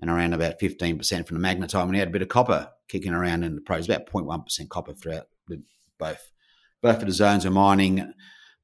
and 0.00 0.10
around 0.10 0.34
about 0.34 0.58
15% 0.58 1.26
from 1.26 1.40
the 1.40 1.48
magnetite. 1.48 1.80
And 1.80 1.90
we 1.90 1.98
had 1.98 2.08
a 2.08 2.12
bit 2.12 2.22
of 2.22 2.28
copper 2.28 2.70
kicking 2.88 3.14
around 3.14 3.42
in 3.42 3.54
the 3.54 3.60
pros, 3.60 3.88
about 3.88 4.06
0.1% 4.06 4.68
copper 4.68 4.92
throughout 4.92 5.28
the, 5.48 5.62
both. 5.98 6.30
Both 6.82 7.00
of 7.00 7.06
the 7.06 7.12
zones 7.12 7.46
are 7.46 7.50
mining, 7.50 8.12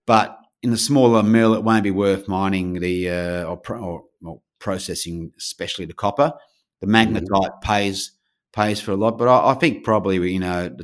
but 0.07 0.39
in 0.63 0.71
the 0.71 0.77
smaller 0.77 1.23
mill, 1.23 1.55
it 1.55 1.65
won't 1.65 1.85
be 1.85 1.91
worth 1.91 2.29
mining 2.29 2.75
the 2.75 3.09
uh, 3.09 3.45
or, 3.45 3.63
or, 3.71 4.05
or, 4.23 4.43
processing, 4.59 5.33
especially 5.39 5.87
the 5.87 5.95
copper. 5.95 6.35
The 6.81 6.87
magnetite 6.87 7.29
mm-hmm. 7.29 7.61
pays 7.63 8.13
pays 8.53 8.81
for 8.81 8.93
a 8.93 8.97
lot, 8.97 9.19
but 9.19 9.29
I, 9.29 9.51
I 9.51 9.55
think 9.55 9.85
probably 9.85 10.33
you 10.33 10.41
know 10.41 10.77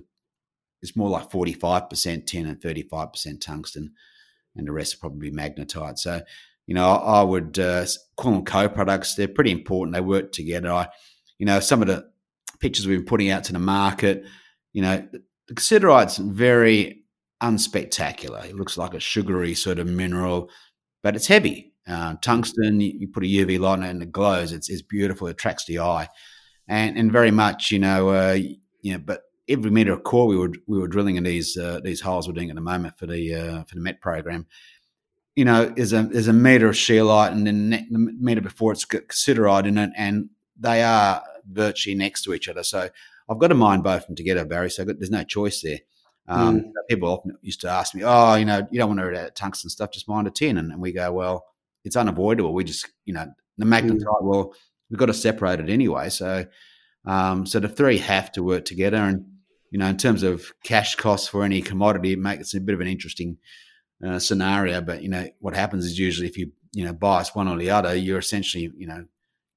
it's 0.82 0.96
more 0.96 1.10
like 1.10 1.30
forty 1.30 1.52
five 1.52 1.88
percent 1.88 2.26
tin 2.26 2.46
and 2.46 2.60
thirty 2.60 2.82
five 2.82 3.12
percent 3.12 3.42
tungsten, 3.42 3.92
and 4.54 4.66
the 4.66 4.72
rest 4.72 5.00
probably 5.00 5.30
magnetite. 5.30 5.98
So 5.98 6.22
you 6.66 6.74
know, 6.74 6.88
I, 6.88 7.20
I 7.20 7.22
would 7.22 7.58
uh, 7.58 7.86
call 8.16 8.32
them 8.32 8.44
co-products. 8.44 9.14
They're 9.14 9.28
pretty 9.28 9.52
important. 9.52 9.94
They 9.94 10.00
work 10.00 10.32
together. 10.32 10.70
I, 10.72 10.88
you 11.38 11.46
know, 11.46 11.60
some 11.60 11.80
of 11.80 11.88
the 11.88 12.08
pictures 12.60 12.86
we've 12.86 12.98
been 12.98 13.06
putting 13.06 13.30
out 13.30 13.44
to 13.44 13.52
the 13.52 13.58
market, 13.58 14.24
you 14.72 14.82
know, 14.82 15.06
the 15.48 15.54
cassiterite's 15.54 16.16
very 16.18 17.04
unspectacular. 17.42 18.44
It 18.44 18.56
looks 18.56 18.76
like 18.76 18.94
a 18.94 19.00
sugary 19.00 19.54
sort 19.54 19.78
of 19.78 19.86
mineral, 19.86 20.50
but 21.02 21.14
it's 21.14 21.28
heavy. 21.28 21.72
Uh, 21.86 22.16
tungsten, 22.20 22.80
you, 22.80 22.92
you, 22.98 23.08
put 23.08 23.22
a 23.22 23.26
UV 23.26 23.60
light 23.60 23.74
on 23.74 23.82
it 23.84 23.90
and 23.90 24.02
it 24.02 24.10
glows. 24.10 24.52
It's, 24.52 24.68
it's 24.68 24.82
beautiful. 24.82 25.28
It 25.28 25.32
attracts 25.32 25.66
the 25.66 25.78
eye, 25.78 26.08
and 26.66 26.98
and 26.98 27.12
very 27.12 27.30
much, 27.30 27.70
you 27.70 27.78
know, 27.78 28.08
uh, 28.08 28.32
you 28.80 28.92
know. 28.92 28.98
But 28.98 29.22
every 29.48 29.70
meter 29.70 29.92
of 29.92 30.02
core 30.02 30.26
we 30.26 30.36
were 30.36 30.52
we 30.66 30.78
were 30.78 30.88
drilling 30.88 31.16
in 31.16 31.22
these 31.22 31.56
uh, 31.56 31.80
these 31.84 32.00
holes 32.00 32.26
we're 32.26 32.34
doing 32.34 32.50
at 32.50 32.56
the 32.56 32.62
moment 32.62 32.98
for 32.98 33.06
the 33.06 33.34
uh, 33.34 33.64
for 33.64 33.76
the 33.76 33.80
Met 33.80 34.00
program 34.00 34.46
you 35.36 35.44
know, 35.44 35.72
is 35.76 35.92
a 35.92 36.08
is 36.10 36.28
a 36.28 36.32
meter 36.32 36.66
of 36.66 36.74
scheelite, 36.74 37.30
and 37.30 37.46
then 37.46 37.70
the 37.90 37.98
meter 37.98 38.40
before 38.40 38.72
it's 38.72 38.86
got 38.86 39.02
cassiterite 39.02 39.66
in 39.66 39.76
it, 39.76 39.90
and 39.94 40.30
they 40.58 40.82
are 40.82 41.22
virtually 41.48 41.94
next 41.94 42.22
to 42.22 42.32
each 42.32 42.48
other. 42.48 42.62
So 42.62 42.88
I've 43.28 43.38
got 43.38 43.48
to 43.48 43.54
mine 43.54 43.82
both 43.82 44.02
of 44.02 44.06
them 44.06 44.16
together, 44.16 44.46
Barry. 44.46 44.70
So 44.70 44.84
there's 44.84 45.10
no 45.10 45.24
choice 45.24 45.60
there. 45.60 45.80
Um, 46.26 46.60
mm. 46.60 46.72
People 46.88 47.10
often 47.10 47.36
used 47.42 47.60
to 47.60 47.68
ask 47.68 47.94
me, 47.94 48.02
"Oh, 48.02 48.34
you 48.34 48.46
know, 48.46 48.66
you 48.70 48.78
don't 48.78 48.88
want 48.88 49.00
to 49.00 49.06
read 49.06 49.18
out 49.18 49.34
tungsten 49.34 49.68
stuff, 49.68 49.92
just 49.92 50.08
mine 50.08 50.26
a 50.26 50.30
tin," 50.30 50.56
and, 50.56 50.72
and, 50.72 50.80
we 50.80 50.92
go, 50.92 51.12
"Well, 51.12 51.44
it's 51.86 51.96
unavoidable. 51.96 52.52
We 52.52 52.64
just, 52.64 52.88
you 53.04 53.14
know, 53.14 53.28
the 53.56 53.64
magnetite. 53.64 54.02
Mm. 54.02 54.22
Well, 54.22 54.52
we've 54.90 54.98
got 54.98 55.06
to 55.06 55.14
separate 55.14 55.60
it 55.60 55.70
anyway. 55.70 56.10
So, 56.10 56.44
um, 57.06 57.46
so 57.46 57.60
the 57.60 57.68
three 57.68 57.98
have 57.98 58.32
to 58.32 58.42
work 58.42 58.64
together, 58.64 58.98
and 58.98 59.24
you 59.70 59.78
know, 59.78 59.86
in 59.86 59.96
terms 59.96 60.24
of 60.24 60.52
cash 60.64 60.96
costs 60.96 61.28
for 61.28 61.44
any 61.44 61.62
commodity, 61.62 62.12
it 62.12 62.18
makes 62.18 62.52
it 62.52 62.58
a 62.58 62.60
bit 62.60 62.74
of 62.74 62.80
an 62.80 62.88
interesting 62.88 63.38
uh, 64.04 64.18
scenario. 64.18 64.80
But 64.80 65.02
you 65.02 65.08
know 65.08 65.28
what 65.38 65.54
happens 65.54 65.86
is 65.86 65.98
usually 65.98 66.26
if 66.26 66.36
you 66.36 66.50
you 66.72 66.84
know 66.84 66.92
bias 66.92 67.34
one 67.34 67.46
or 67.46 67.56
the 67.56 67.70
other, 67.70 67.94
you're 67.94 68.18
essentially 68.18 68.70
you 68.76 68.88
know 68.88 69.06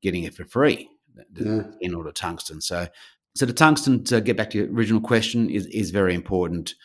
getting 0.03 0.23
it 0.23 0.35
for 0.35 0.45
free 0.45 0.87
yeah. 1.35 1.63
in 1.81 1.95
order 1.95 2.11
tungsten. 2.11 2.61
So 2.61 2.87
so 3.35 3.47
the 3.47 3.53
tungsten 3.53 4.03
to 4.05 4.21
get 4.21 4.37
back 4.37 4.51
to 4.51 4.59
your 4.59 4.71
original 4.71 5.01
question 5.01 5.49
is 5.49 5.65
is 5.67 5.89
very 5.89 6.13
important 6.13 6.75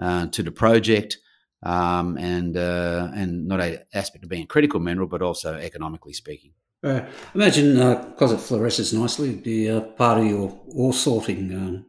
uh, 0.00 0.28
to 0.28 0.44
the 0.44 0.52
project. 0.52 1.18
Um, 1.64 2.18
and 2.18 2.56
uh, 2.56 3.10
and 3.14 3.46
not 3.46 3.60
a 3.60 3.84
aspect 3.94 4.24
of 4.24 4.30
being 4.30 4.44
a 4.44 4.46
critical 4.46 4.80
mineral, 4.80 5.06
but 5.06 5.22
also 5.22 5.54
economically 5.54 6.12
speaking. 6.12 6.52
Uh, 6.82 7.02
imagine 7.34 7.74
because 8.10 8.32
it 8.32 8.40
fluoresces 8.40 8.92
nicely, 8.92 9.28
it'd 9.28 9.44
be 9.44 9.80
part 9.96 10.18
of 10.18 10.26
your 10.26 10.60
ore 10.74 10.92
sorting 10.92 11.54
um, 11.54 11.86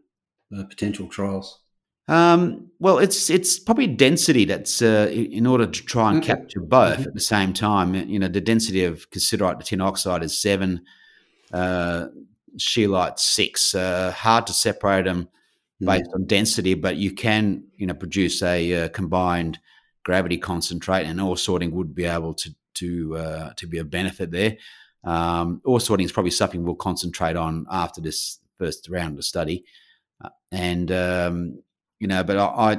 uh, 0.56 0.64
potential 0.66 1.08
trials. 1.08 1.64
Um, 2.08 2.70
well, 2.80 3.00
it's 3.00 3.30
it's 3.30 3.58
probably 3.60 3.88
density 3.88 4.46
that's 4.46 4.82
uh, 4.82 5.10
in 5.12 5.48
order 5.48 5.66
to 5.66 5.86
try 5.86 6.10
and 6.10 6.20
okay. 6.20 6.34
capture 6.34 6.60
both 6.60 7.00
mm-hmm. 7.00 7.08
at 7.08 7.14
the 7.14 7.22
same 7.22 7.54
time. 7.54 7.96
You 7.96 8.20
know, 8.20 8.28
the 8.28 8.42
density 8.42 8.84
of 8.84 9.10
cassiterite 9.10 9.60
to 9.60 9.66
tin 9.66 9.82
oxide 9.82 10.24
is 10.24 10.40
seven, 10.40 10.82
uh, 11.54 12.08
scheelite 12.58 13.20
six. 13.20 13.74
Uh, 13.74 14.12
hard 14.12 14.48
to 14.48 14.54
separate 14.54 15.06
them 15.06 15.30
mm-hmm. 15.82 15.86
based 15.86 16.10
on 16.14 16.26
density, 16.26 16.74
but 16.74 16.98
you 16.98 17.12
can 17.12 17.66
you 17.76 17.88
know 17.88 17.94
produce 17.94 18.42
a 18.42 18.86
uh, 18.86 18.90
combined 18.90 19.60
gravity 20.04 20.38
concentrate, 20.38 21.06
and 21.06 21.20
ore 21.20 21.38
sorting 21.38 21.72
would 21.72 21.96
be 21.96 22.06
able 22.06 22.34
to 22.36 22.56
to 22.76 23.18
uh, 23.18 23.54
to 23.54 23.68
be 23.68 23.80
a 23.80 23.84
benefit 23.84 24.32
there. 24.32 24.58
Um, 25.04 25.62
ore 25.66 25.80
sorting 25.80 26.06
is 26.06 26.12
probably 26.12 26.32
something 26.32 26.64
we'll 26.64 26.76
concentrate 26.76 27.36
on 27.36 27.66
after 27.70 28.02
this 28.02 28.40
first 28.58 28.90
round 28.90 29.18
of 29.18 29.26
study, 29.26 29.66
uh, 30.24 30.30
and 30.52 30.92
um, 30.92 31.64
you 32.00 32.08
know, 32.08 32.24
but 32.24 32.38
I, 32.38 32.46
I 32.46 32.76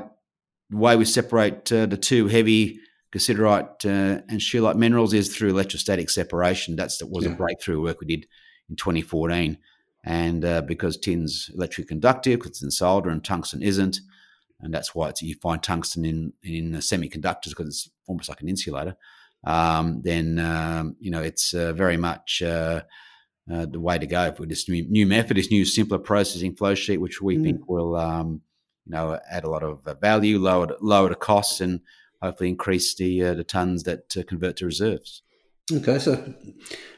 the 0.70 0.76
way 0.76 0.96
we 0.96 1.04
separate 1.04 1.70
uh, 1.72 1.86
the 1.86 1.96
two 1.96 2.28
heavy 2.28 2.80
cassiterite 3.14 3.84
uh, 3.84 4.22
and 4.28 4.40
scheelite 4.40 4.76
minerals 4.76 5.14
is 5.14 5.34
through 5.34 5.50
electrostatic 5.50 6.10
separation. 6.10 6.76
That's 6.76 6.98
that 6.98 7.10
was 7.10 7.24
yeah. 7.24 7.32
a 7.32 7.36
breakthrough 7.36 7.80
work 7.80 8.00
we 8.00 8.06
did 8.06 8.26
in 8.68 8.76
2014, 8.76 9.58
and 10.04 10.44
uh, 10.44 10.62
because 10.62 10.96
tin's 10.96 11.50
electrically 11.54 11.88
conductive, 11.88 12.38
because 12.38 12.52
it's 12.52 12.62
in 12.62 12.70
solder 12.70 13.10
and 13.10 13.24
tungsten 13.24 13.62
isn't, 13.62 14.00
and 14.60 14.72
that's 14.72 14.94
why 14.94 15.12
you 15.20 15.34
find 15.36 15.62
tungsten 15.62 16.04
in 16.04 16.32
in 16.42 16.72
semiconductors 16.74 17.50
because 17.50 17.66
it's 17.66 17.90
almost 18.06 18.28
like 18.28 18.40
an 18.40 18.48
insulator. 18.48 18.96
Um, 19.44 20.00
then 20.02 20.38
um, 20.38 20.96
you 21.00 21.10
know 21.10 21.22
it's 21.22 21.54
uh, 21.54 21.72
very 21.72 21.96
much 21.96 22.42
uh, 22.42 22.82
uh, 23.52 23.66
the 23.66 23.80
way 23.80 23.98
to 23.98 24.06
go 24.06 24.32
for 24.32 24.46
this 24.46 24.68
new, 24.68 24.86
new, 24.88 25.06
method, 25.06 25.36
this 25.36 25.50
new 25.50 25.66
simpler 25.66 25.98
processing 25.98 26.56
flow 26.56 26.74
sheet, 26.74 26.98
which 26.98 27.20
we 27.20 27.36
mm. 27.36 27.42
think 27.42 27.68
will 27.68 27.94
um, 27.94 28.40
you 28.86 28.92
know, 28.92 29.18
add 29.30 29.44
a 29.44 29.50
lot 29.50 29.62
of 29.62 29.86
uh, 29.86 29.94
value, 29.94 30.38
lower 30.38 30.68
lower 30.80 31.08
the 31.08 31.14
costs, 31.14 31.60
and 31.60 31.80
hopefully 32.22 32.48
increase 32.48 32.94
the 32.94 33.22
uh, 33.22 33.34
the 33.34 33.44
tons 33.44 33.82
that 33.84 34.16
uh, 34.16 34.22
convert 34.26 34.56
to 34.56 34.66
reserves. 34.66 35.22
Okay, 35.72 35.98
so 35.98 36.12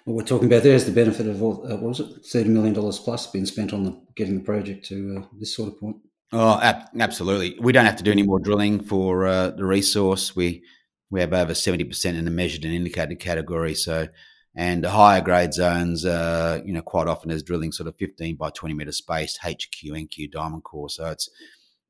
what 0.05 0.15
we're 0.15 0.23
talking 0.23 0.49
about 0.49 0.65
there 0.65 0.75
is 0.75 0.87
the 0.87 0.93
benefit 0.93 1.29
of 1.29 1.41
all, 1.41 1.65
uh, 1.65 1.77
what 1.77 1.89
was 1.89 2.01
it, 2.01 2.27
thirty 2.27 2.49
million 2.49 2.75
dollars 2.75 2.99
plus 2.99 3.29
being 3.29 3.47
spent 3.47 3.73
on 3.73 3.85
the, 3.85 4.01
getting 4.17 4.39
the 4.39 4.45
project 4.45 4.85
to 4.87 5.19
uh, 5.23 5.27
this 5.39 5.55
sort 5.55 5.69
of 5.69 5.79
point. 5.79 5.97
Oh, 6.33 6.59
ab- 6.61 6.89
absolutely. 6.99 7.57
We 7.61 7.73
don't 7.73 7.85
have 7.85 7.97
to 7.97 8.03
do 8.03 8.11
any 8.11 8.25
more 8.25 8.41
drilling 8.41 8.83
for 8.83 9.27
uh, 9.27 9.51
the 9.51 9.65
resource. 9.65 10.35
We 10.35 10.65
we 11.11 11.21
have 11.21 11.33
over 11.33 11.55
seventy 11.55 11.85
percent 11.85 12.17
in 12.17 12.25
the 12.25 12.31
measured 12.33 12.65
and 12.65 12.75
indicated 12.75 13.21
category. 13.21 13.77
So, 13.77 14.09
and 14.57 14.83
the 14.83 14.91
higher 14.91 15.21
grade 15.21 15.55
zones, 15.55 16.05
uh, 16.05 16.61
you 16.65 16.73
know, 16.73 16.83
quite 16.83 17.07
often 17.07 17.31
is 17.31 17.45
drilling 17.45 17.71
sort 17.71 17.87
of 17.87 17.95
fifteen 17.97 18.35
by 18.35 18.51
twenty 18.51 18.75
meter 18.75 18.91
spaced 18.91 19.39
HQ, 19.45 19.85
NQ, 19.85 20.33
diamond 20.33 20.65
core. 20.65 20.91
So 20.91 21.07
it's 21.07 21.31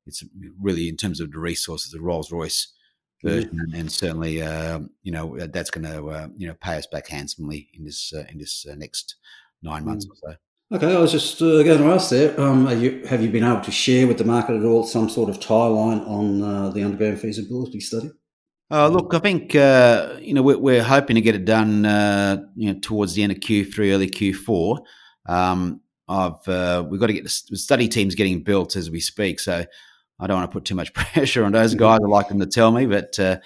it's 0.04 0.22
really 0.60 0.90
in 0.90 0.98
terms 0.98 1.20
of 1.20 1.32
the 1.32 1.38
resources, 1.38 1.90
the 1.92 2.02
Rolls 2.02 2.30
Royce 2.30 2.70
version, 3.22 3.50
mm-hmm. 3.50 3.74
and, 3.74 3.90
certainly 3.90 4.42
um, 4.42 4.90
you 5.02 5.12
know 5.12 5.38
that's 5.48 5.70
going 5.70 5.84
to 5.84 6.06
uh, 6.08 6.28
you 6.36 6.46
know 6.46 6.54
pay 6.60 6.76
us 6.76 6.86
back 6.86 7.08
handsomely 7.08 7.68
in 7.74 7.84
this 7.84 8.12
uh, 8.14 8.24
in 8.30 8.38
this 8.38 8.66
uh, 8.70 8.74
next 8.74 9.16
nine 9.62 9.84
months 9.84 10.06
mm-hmm. 10.06 10.28
or 10.28 10.32
so. 10.32 10.36
Okay, 10.72 10.96
I 10.96 10.98
was 10.98 11.12
just 11.12 11.40
uh, 11.40 11.62
going 11.62 11.78
to 11.78 11.92
ask 11.92 12.10
there. 12.10 12.38
Um, 12.40 12.68
you, 12.80 13.04
have 13.06 13.22
you 13.22 13.30
been 13.30 13.44
able 13.44 13.60
to 13.60 13.70
share 13.70 14.08
with 14.08 14.18
the 14.18 14.24
market 14.24 14.56
at 14.56 14.64
all 14.64 14.82
some 14.82 15.08
sort 15.08 15.30
of 15.30 15.38
tie 15.38 15.54
line 15.54 16.00
on 16.00 16.42
uh, 16.42 16.70
the 16.70 16.82
underground 16.82 17.20
feasibility 17.20 17.78
study? 17.78 18.10
Uh, 18.68 18.88
look, 18.88 19.14
I 19.14 19.20
think 19.20 19.54
uh, 19.54 20.16
you 20.20 20.34
know 20.34 20.42
we're, 20.42 20.58
we're, 20.58 20.82
hoping 20.82 21.14
to 21.14 21.20
get 21.20 21.36
it 21.36 21.44
done 21.44 21.86
uh, 21.86 22.38
you 22.56 22.72
know 22.72 22.80
towards 22.80 23.14
the 23.14 23.22
end 23.22 23.30
of 23.30 23.38
Q3, 23.38 23.92
early 23.92 24.10
Q4. 24.10 24.80
Um, 25.26 25.82
I've 26.08 26.48
uh, 26.48 26.84
we've 26.88 27.00
got 27.00 27.06
to 27.06 27.12
get 27.12 27.24
the 27.24 27.56
study 27.56 27.86
teams 27.86 28.16
getting 28.16 28.42
built 28.42 28.74
as 28.74 28.90
we 28.90 28.98
speak, 28.98 29.38
so 29.38 29.64
I 30.18 30.26
don't 30.26 30.38
want 30.38 30.50
to 30.50 30.54
put 30.54 30.64
too 30.64 30.74
much 30.74 30.92
pressure 30.94 31.44
on 31.44 31.52
those 31.52 31.74
guys. 31.74 32.00
I 32.02 32.08
like 32.08 32.28
them 32.28 32.40
to 32.40 32.46
tell 32.46 32.72
me, 32.72 32.86
but 32.86 33.18
uh, 33.18 33.38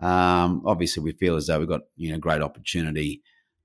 um, 0.00 0.62
obviously 0.66 1.02
we 1.02 1.12
feel 1.12 1.36
as 1.36 1.46
though 1.46 1.58
we've 1.58 1.68
got 1.68 1.82
you 1.96 2.12
know 2.12 2.18
great 2.18 2.42
opportunity 2.42 3.22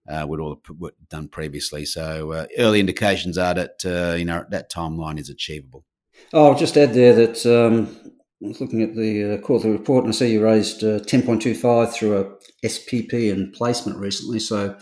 uh, 0.10 0.26
with 0.28 0.40
all 0.40 0.60
the 0.66 0.74
work 0.74 0.96
done 1.10 1.28
previously. 1.28 1.86
So 1.86 2.32
uh, 2.32 2.46
early 2.58 2.80
indications 2.80 3.38
are 3.38 3.54
that 3.54 3.84
uh, 3.86 4.16
you 4.16 4.26
know 4.26 4.46
that 4.50 4.72
timeline 4.72 5.20
is 5.20 5.30
achievable. 5.30 5.84
Oh, 6.32 6.52
I'll 6.52 6.58
just 6.58 6.78
add 6.78 6.94
there 6.94 7.14
that 7.14 7.46
um, 7.46 7.96
I 8.44 8.48
was 8.48 8.62
looking 8.62 8.82
at 8.82 8.96
the 8.96 9.36
uh, 9.36 9.38
quarterly 9.38 9.74
report 9.74 10.06
and 10.06 10.14
I 10.14 10.16
see 10.16 10.34
you 10.34 10.44
raised 10.44 10.84
uh, 10.84 11.00
10.25 11.00 11.94
through 11.94 12.18
a 12.18 12.68
SPP 12.68 13.32
and 13.32 13.54
placement 13.54 13.98
recently. 13.98 14.40
So 14.40 14.78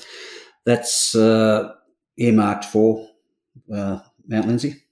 that's 0.66 1.16
uh, 1.16 1.72
earmarked 2.18 2.66
for 2.66 3.08
uh, 3.74 4.00
Mount 4.28 4.48
Lindsay. 4.48 4.84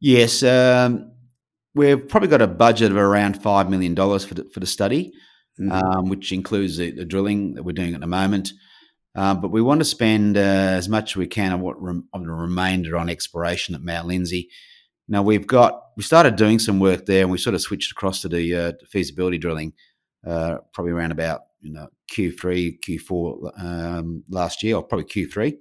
Yes, 0.00 0.42
um, 0.42 1.09
we've 1.74 2.08
probably 2.08 2.28
got 2.28 2.42
a 2.42 2.46
budget 2.46 2.90
of 2.90 2.96
around 2.96 3.40
$5 3.40 3.68
million 3.68 3.94
for 3.94 4.34
the, 4.34 4.48
for 4.52 4.60
the 4.60 4.66
study, 4.66 5.12
mm-hmm. 5.60 5.72
um, 5.72 6.08
which 6.08 6.32
includes 6.32 6.76
the, 6.76 6.90
the, 6.90 7.04
drilling 7.04 7.54
that 7.54 7.62
we're 7.62 7.72
doing 7.72 7.94
at 7.94 8.00
the 8.00 8.06
moment. 8.06 8.52
Um, 9.14 9.40
but 9.40 9.50
we 9.50 9.62
want 9.62 9.80
to 9.80 9.84
spend 9.84 10.36
uh, 10.36 10.40
as 10.40 10.88
much 10.88 11.12
as 11.12 11.16
we 11.16 11.26
can 11.26 11.52
of 11.52 11.60
what 11.60 11.76
of 11.76 12.22
the 12.22 12.30
remainder 12.30 12.96
on 12.96 13.08
exploration 13.08 13.74
at 13.74 13.82
Mount 13.82 14.06
Lindsay. 14.06 14.48
Now 15.08 15.22
we've 15.22 15.46
got 15.46 15.82
we 15.96 16.04
started 16.04 16.36
doing 16.36 16.60
some 16.60 16.78
work 16.78 17.06
there, 17.06 17.22
and 17.22 17.30
we 17.32 17.38
sort 17.38 17.54
of 17.54 17.60
switched 17.60 17.90
across 17.90 18.22
to 18.22 18.28
the 18.28 18.54
uh, 18.54 18.72
feasibility 18.88 19.38
drilling, 19.38 19.72
uh, 20.24 20.58
probably 20.72 20.92
around 20.92 21.10
about 21.10 21.40
you 21.60 21.72
know 21.72 21.88
Q3, 22.12 22.78
Q4 22.88 23.64
um, 23.64 24.22
last 24.28 24.62
year, 24.62 24.76
or 24.76 24.84
probably 24.84 25.06
Q3, 25.06 25.56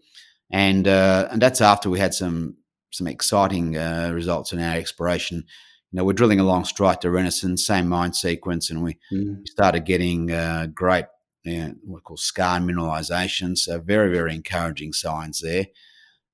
and 0.51 0.87
uh, 0.87 1.27
and 1.31 1.41
that's 1.41 1.61
after 1.61 1.89
we 1.89 1.97
had 1.97 2.13
some 2.13 2.57
some 2.91 3.07
exciting 3.07 3.75
uh, 3.75 4.11
results 4.13 4.53
in 4.53 4.59
our 4.59 4.75
exploration. 4.75 5.43
You 5.91 5.97
know, 5.97 6.03
we're 6.03 6.13
drilling 6.13 6.39
along 6.39 6.65
strike 6.65 7.01
to 7.01 7.07
Renison, 7.07 7.57
same 7.57 7.87
mine 7.87 8.13
sequence, 8.13 8.69
and 8.69 8.83
we 8.83 8.97
mm. 9.11 9.47
started 9.47 9.85
getting 9.85 10.31
uh, 10.31 10.67
great 10.73 11.05
you 11.43 11.57
know, 11.59 11.73
what 11.83 11.95
we 11.95 12.01
call 12.01 12.17
skarn 12.17 12.65
mineralization. 12.65 13.57
So 13.57 13.79
very, 13.79 14.11
very 14.11 14.35
encouraging 14.35 14.93
signs 14.93 15.41
there. 15.41 15.67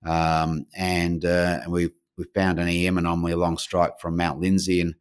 Um, 0.06 0.66
and 0.76 1.24
uh, 1.24 1.62
and 1.64 1.72
we 1.72 1.92
we 2.18 2.26
found 2.36 2.60
an 2.60 2.68
EM 2.68 2.98
anomaly 2.98 3.32
along 3.32 3.58
strike 3.58 4.00
from 4.00 4.18
Mount 4.18 4.40
Lindsay 4.40 4.82
and 4.82 4.96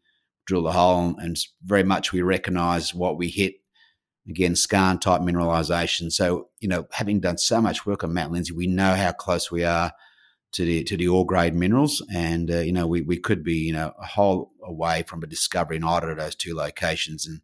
drilled 0.46 0.66
a 0.66 0.72
hole, 0.72 1.16
and 1.18 1.36
very 1.64 1.82
much 1.82 2.12
we 2.12 2.22
recognise 2.22 2.94
what 2.94 3.18
we 3.18 3.28
hit. 3.28 3.54
Again, 4.26 4.54
skarn 4.54 5.00
type 5.00 5.20
mineralization. 5.20 6.10
So 6.10 6.48
you 6.60 6.68
know, 6.68 6.86
having 6.92 7.20
done 7.20 7.38
so 7.38 7.60
much 7.60 7.84
work 7.84 8.04
on 8.04 8.14
Mount 8.14 8.32
Lindsay, 8.32 8.52
we 8.52 8.66
know 8.66 8.94
how 8.94 9.12
close 9.12 9.50
we 9.50 9.64
are 9.64 9.92
to 10.54 10.64
the 10.64 10.84
to 10.84 10.96
the 10.96 11.08
ore 11.08 11.26
grade 11.26 11.54
minerals, 11.54 12.02
and 12.12 12.50
uh, 12.50 12.60
you 12.60 12.72
know, 12.72 12.86
we 12.86 13.02
we 13.02 13.18
could 13.18 13.44
be 13.44 13.54
you 13.54 13.72
know 13.72 13.92
a 14.00 14.06
whole 14.06 14.52
away 14.64 15.02
from 15.02 15.22
a 15.22 15.26
discovery 15.26 15.76
in 15.76 15.84
either 15.84 16.10
of 16.10 16.18
those 16.18 16.34
two 16.34 16.54
locations, 16.54 17.26
and 17.26 17.40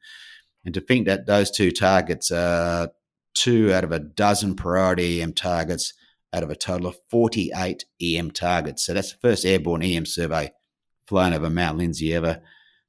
and 0.64 0.74
to 0.74 0.80
think 0.80 1.06
that 1.06 1.26
those 1.26 1.50
two 1.50 1.70
targets 1.70 2.30
are 2.30 2.90
two 3.34 3.72
out 3.72 3.84
of 3.84 3.92
a 3.92 3.98
dozen 3.98 4.54
priority 4.54 5.20
EM 5.20 5.32
targets 5.32 5.92
out 6.32 6.42
of 6.42 6.50
a 6.50 6.56
total 6.56 6.86
of 6.86 6.98
48 7.10 7.84
EM 8.00 8.30
targets. 8.30 8.84
So 8.84 8.94
that's 8.94 9.12
the 9.12 9.18
first 9.18 9.44
airborne 9.44 9.82
EM 9.82 10.06
survey 10.06 10.52
flown 11.06 11.32
over 11.32 11.50
Mount 11.50 11.78
Lindsay 11.78 12.14
ever. 12.14 12.40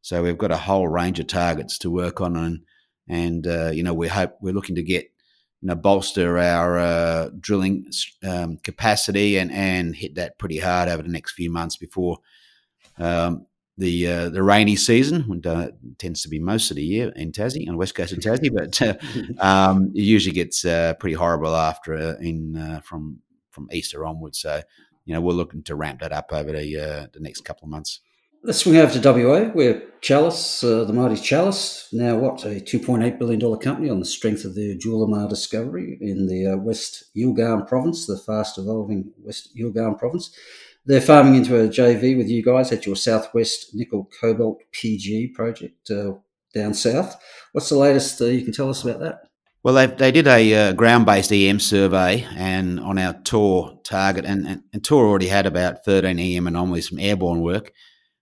So 0.01 0.21
we've 0.21 0.37
got 0.37 0.51
a 0.51 0.57
whole 0.57 0.87
range 0.87 1.19
of 1.19 1.27
targets 1.27 1.77
to 1.79 1.89
work 1.89 2.21
on, 2.21 2.35
and 2.35 2.59
and 3.07 3.47
uh, 3.47 3.71
you 3.73 3.83
know 3.83 3.93
we 3.93 4.07
hope 4.07 4.35
we're 4.41 4.53
looking 4.53 4.75
to 4.75 4.83
get 4.83 5.11
you 5.61 5.67
know 5.67 5.75
bolster 5.75 6.37
our 6.37 6.79
uh, 6.79 7.29
drilling 7.39 7.91
um, 8.23 8.57
capacity 8.57 9.37
and 9.37 9.51
and 9.51 9.95
hit 9.95 10.15
that 10.15 10.37
pretty 10.37 10.57
hard 10.57 10.89
over 10.89 11.03
the 11.03 11.09
next 11.09 11.33
few 11.33 11.51
months 11.51 11.77
before 11.77 12.17
um, 12.97 13.45
the 13.77 14.07
uh, 14.07 14.29
the 14.29 14.43
rainy 14.43 14.75
season, 14.75 15.23
which 15.23 15.45
uh, 15.45 15.69
tends 15.97 16.21
to 16.23 16.29
be 16.29 16.39
most 16.39 16.71
of 16.71 16.77
the 16.77 16.83
year 16.83 17.11
in 17.15 17.31
Tassie, 17.31 17.67
on 17.67 17.73
the 17.73 17.77
west 17.77 17.95
coast 17.95 18.13
of 18.13 18.19
Tassie, 18.19 18.53
but 18.53 18.81
uh, 18.81 18.95
um, 19.43 19.91
it 19.95 20.03
usually 20.03 20.33
gets 20.33 20.65
uh, 20.65 20.93
pretty 20.99 21.15
horrible 21.15 21.55
after 21.55 21.95
uh, 21.95 22.15
in 22.19 22.57
uh, 22.57 22.81
from 22.81 23.19
from 23.49 23.67
Easter 23.71 24.05
onwards. 24.05 24.39
So, 24.39 24.61
you 25.05 25.13
know, 25.13 25.21
we're 25.21 25.33
looking 25.33 25.63
to 25.63 25.75
ramp 25.75 26.01
that 26.01 26.11
up 26.11 26.31
over 26.31 26.51
the 26.51 27.09
the 27.13 27.19
next 27.19 27.41
couple 27.41 27.65
of 27.65 27.71
months. 27.71 28.01
Let's 28.43 28.59
swing 28.59 28.77
over 28.77 28.99
to 28.99 29.11
WA, 29.11 29.45
where 29.51 29.83
Chalice, 30.01 30.61
the 30.61 30.91
mighty 30.91 31.15
Chalice, 31.15 31.87
now 31.93 32.17
what 32.17 32.43
a 32.43 32.59
two 32.59 32.79
point 32.79 33.03
eight 33.03 33.19
billion 33.19 33.39
dollar 33.39 33.57
company 33.57 33.89
on 33.89 33.99
the 33.99 34.05
strength 34.05 34.45
of 34.45 34.55
the 34.55 34.77
Julimar 34.77 35.29
discovery 35.29 35.97
in 36.01 36.25
the 36.25 36.55
West 36.57 37.05
Yilgarn 37.15 37.67
province, 37.67 38.07
the 38.07 38.17
fast 38.17 38.57
evolving 38.57 39.11
West 39.23 39.55
Yilgarn 39.55 39.99
province 39.99 40.35
they're 40.85 41.01
farming 41.01 41.35
into 41.35 41.59
a 41.59 41.67
JV 41.67 42.17
with 42.17 42.27
you 42.27 42.43
guys 42.43 42.71
at 42.71 42.85
your 42.85 42.95
Southwest 42.95 43.73
Nickel 43.73 44.09
Cobalt 44.19 44.61
PG 44.71 45.29
project 45.29 45.89
uh, 45.91 46.13
down 46.53 46.73
south. 46.73 47.15
What's 47.51 47.69
the 47.69 47.77
latest 47.77 48.19
uh, 48.21 48.25
you 48.25 48.43
can 48.43 48.53
tell 48.53 48.69
us 48.69 48.83
about 48.83 48.99
that? 49.01 49.21
Well, 49.63 49.75
they, 49.75 49.85
they 49.85 50.11
did 50.11 50.27
a 50.27 50.53
uh, 50.69 50.73
ground 50.73 51.05
based 51.05 51.31
EM 51.31 51.59
survey 51.59 52.25
and 52.35 52.79
on 52.79 52.97
our 52.97 53.13
Tor 53.13 53.79
target, 53.83 54.25
and, 54.25 54.47
and, 54.47 54.63
and 54.73 54.83
Tor 54.83 55.05
already 55.05 55.27
had 55.27 55.45
about 55.45 55.85
13 55.85 56.17
EM 56.17 56.47
anomalies 56.47 56.87
from 56.87 56.99
airborne 56.99 57.41
work. 57.41 57.71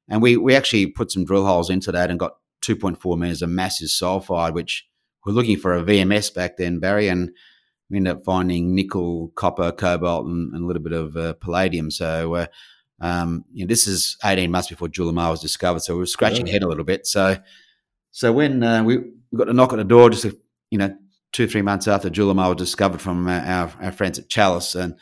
And 0.09 0.21
we, 0.21 0.37
we 0.37 0.55
actually 0.55 0.87
put 0.87 1.11
some 1.11 1.25
drill 1.25 1.45
holes 1.45 1.69
into 1.69 1.91
that 1.91 2.09
and 2.09 2.19
got 2.19 2.37
2.4 2.63 3.17
metres 3.17 3.41
of 3.41 3.49
massive 3.49 3.89
sulfide, 3.89 4.53
which 4.53 4.87
we're 5.25 5.33
looking 5.33 5.57
for 5.57 5.75
a 5.75 5.83
VMS 5.83 6.33
back 6.33 6.57
then, 6.57 6.79
Barry. 6.79 7.07
And 7.07 7.31
we 7.89 7.97
ended 7.97 8.17
up 8.17 8.23
finding 8.23 8.75
nickel, 8.75 9.31
copper, 9.35 9.71
cobalt, 9.71 10.25
and, 10.25 10.53
and 10.53 10.63
a 10.63 10.67
little 10.67 10.81
bit 10.81 10.93
of 10.93 11.15
uh, 11.15 11.33
palladium. 11.33 11.91
So, 11.91 12.35
uh, 12.35 12.45
um, 13.01 13.45
you 13.53 13.65
know, 13.65 13.69
this 13.69 13.87
is 13.87 14.17
18 14.23 14.51
months 14.51 14.69
before 14.69 14.87
Julimar 14.87 15.31
was 15.31 15.41
discovered. 15.41 15.81
So 15.81 15.93
we 15.93 15.99
were 15.99 16.05
scratching 16.05 16.47
yeah. 16.47 16.53
head 16.53 16.63
a 16.63 16.67
little 16.67 16.83
bit. 16.83 17.07
So, 17.07 17.37
so 18.11 18.33
when 18.33 18.63
uh, 18.63 18.83
we, 18.83 18.97
we 18.97 19.37
got 19.37 19.49
a 19.49 19.53
knock 19.53 19.73
at 19.73 19.77
the 19.77 19.83
door, 19.83 20.09
just, 20.09 20.25
a, 20.25 20.35
you 20.71 20.77
know, 20.77 20.95
two, 21.31 21.47
three 21.47 21.61
months 21.61 21.87
after 21.87 22.09
Julimar 22.09 22.49
was 22.49 22.57
discovered 22.57 23.01
from 23.01 23.27
our, 23.27 23.41
our, 23.41 23.73
our 23.81 23.91
friends 23.91 24.19
at 24.19 24.29
Chalice, 24.29 24.75
and 24.75 24.95